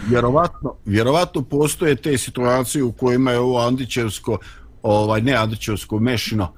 [0.10, 4.38] Vjerovatno, vjerovatno postoje te situacije u kojima je ovo Andićevsko,
[4.90, 6.54] ovaj, ne Andićevsko, mešino,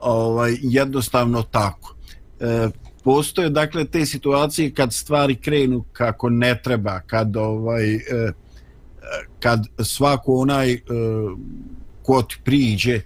[0.00, 1.94] ovaj, jednostavno tako.
[2.40, 2.68] E,
[3.04, 8.32] postoje dakle te situacije kad stvari krenu kako ne treba kad ovaj e, e,
[9.40, 10.80] kad svako onaj e,
[12.02, 13.00] ko ti priđe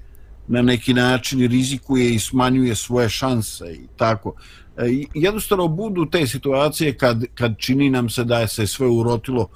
[0.48, 4.34] na neki način rizikuje i smanjuje svoje šanse i tako
[4.76, 4.82] e,
[5.14, 9.48] jednostavno budu te situacije kad, kad čini nam se da je se sve urotilo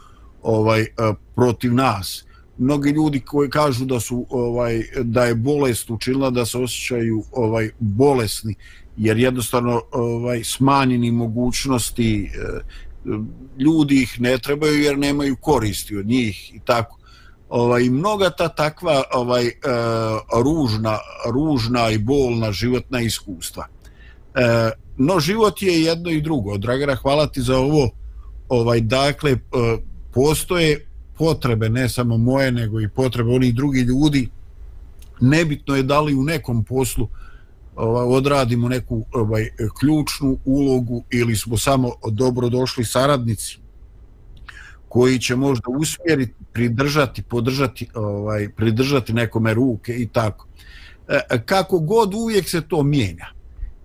[0.42, 0.86] ovaj e,
[1.34, 2.26] protiv nas
[2.59, 7.70] mnogi ljudi koji kažu da su ovaj da je bolest učinila da se osjećaju ovaj
[7.78, 8.54] bolesni
[8.96, 12.28] jer jednostavno ovaj smanjeni mogućnosti e,
[13.59, 16.98] ljudi ih ne trebaju jer nemaju koristi od njih i tako.
[17.48, 19.52] Ovaj mnoga ta takva ovaj e,
[20.44, 20.98] ružna
[21.32, 23.66] ružna i bolna životna iskustva.
[24.34, 26.59] E, no život je jedno i drugo.
[26.59, 27.90] Dragana hvala ti za ovo.
[28.48, 29.36] Ovaj dakle
[30.14, 30.86] postoje
[31.18, 34.28] potrebe ne samo moje nego i potrebe onih drugih ljudi
[35.20, 37.08] nebitno je da li u nekom poslu
[37.76, 39.48] ovaj, odradimo neku ovaj,
[39.80, 43.58] ključnu ulogu ili smo samo dobro došli saradnici
[44.88, 50.46] koji će možda usmjeriti, pridržati, podržati, ovaj, pridržati nekome ruke i tako.
[51.08, 53.26] E, kako god uvijek se to mijenja.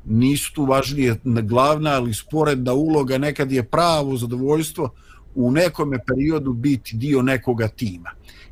[0.06, 4.90] Nisu tu važnije glavna, ali sporedna uloga nekad je pravo zadovoljstvo
[5.36, 8.10] u nekome periodu biti dio nekoga tima.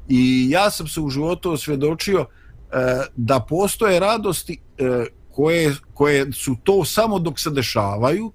[0.10, 2.26] I ja sam se u životu osvjedočio e,
[3.16, 8.32] da postoje radosti e, koje, koje su to samo dok se dešavaju,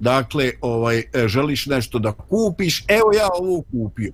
[0.00, 4.12] dakle, ovaj, e, želiš nešto da kupiš, evo ja ovo kupio.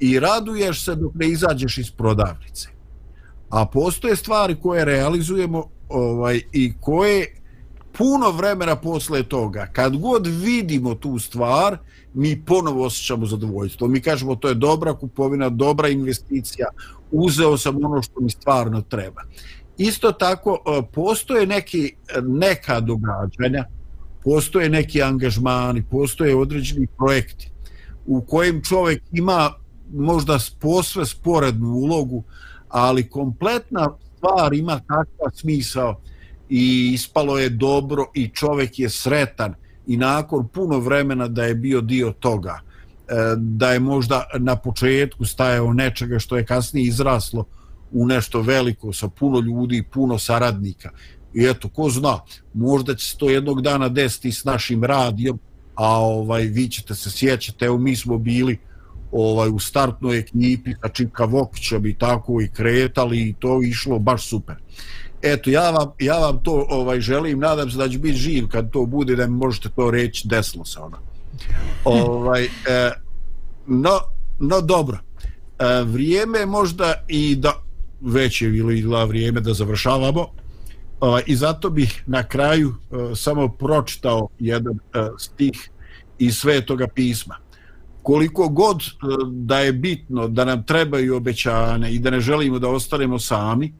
[0.00, 2.68] I raduješ se dok ne izađeš iz prodavnice.
[3.50, 7.37] A postoje stvari koje realizujemo ovaj i koje
[7.98, 11.78] puno vremena posle toga, kad god vidimo tu stvar,
[12.14, 13.88] mi ponovo osjećamo zadovoljstvo.
[13.88, 16.66] Mi kažemo to je dobra kupovina, dobra investicija,
[17.10, 19.22] uzeo sam ono što mi stvarno treba.
[19.78, 23.64] Isto tako, e, postoje neki, e, neka događanja,
[24.24, 27.50] postoje neki angažmani, postoje određeni projekti
[28.06, 29.52] u kojem čovjek ima
[29.94, 32.24] možda posve sporednu ulogu,
[32.68, 36.00] ali kompletna stvar ima takav smisao
[36.50, 39.54] i ispalo je dobro i čovjek je sretan
[39.86, 42.60] i nakon puno vremena da je bio dio toga
[43.08, 47.44] e, da je možda na početku stajao nečega što je kasnije izraslo
[47.92, 50.90] u nešto veliko sa puno ljudi, puno saradnika
[51.34, 52.20] i eto, ko zna,
[52.54, 55.38] možda će se to jednog dana desiti s našim radijom,
[55.74, 58.58] a ovaj vi ćete se sjećati, evo mi smo bili
[59.12, 64.28] ovaj u startnoj ekipi sa Čipka Vokićem i tako i kretali i to išlo baš
[64.28, 64.56] super.
[65.22, 68.70] Eto, ja vam, ja vam to ovaj želim, nadam se da će biti živ kad
[68.70, 70.96] to bude, da mi možete to reći, desilo se ono.
[71.84, 72.92] ovaj, e,
[73.66, 73.98] no,
[74.38, 74.98] no dobro,
[75.58, 77.52] e, vrijeme možda i da
[78.00, 80.26] već je bilo vrijeme da završavamo,
[81.00, 85.70] ovaj, i zato bih na kraju e, samo pročitao jedan e, stih
[86.18, 87.36] iz svetoga pisma.
[88.02, 88.86] Koliko god e,
[89.26, 93.74] da je bitno da nam trebaju obećane i da ne želimo da ostanemo sami,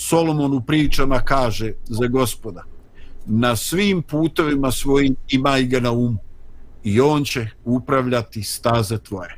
[0.00, 2.64] Solomon u pričama kaže za gospoda
[3.26, 6.18] na svim putovima svojim imaj ga na umu
[6.84, 9.36] i on će upravljati staze tvoje.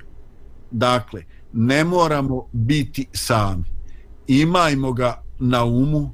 [0.70, 3.64] Dakle, ne moramo biti sami.
[4.26, 6.10] Imajmo ga na umu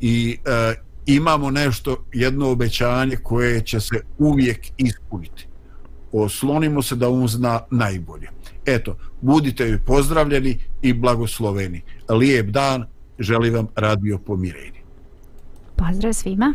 [0.00, 0.74] i e,
[1.06, 5.46] imamo nešto, jedno obećanje koje će se uvijek ispuniti.
[6.12, 8.28] Oslonimo se da on zna najbolje.
[8.66, 11.82] Eto, budite pozdravljeni i blagosloveni.
[12.08, 12.86] Lijep dan,
[13.18, 14.80] želim vam radio pomirenje.
[15.76, 16.54] Pozdrav svima.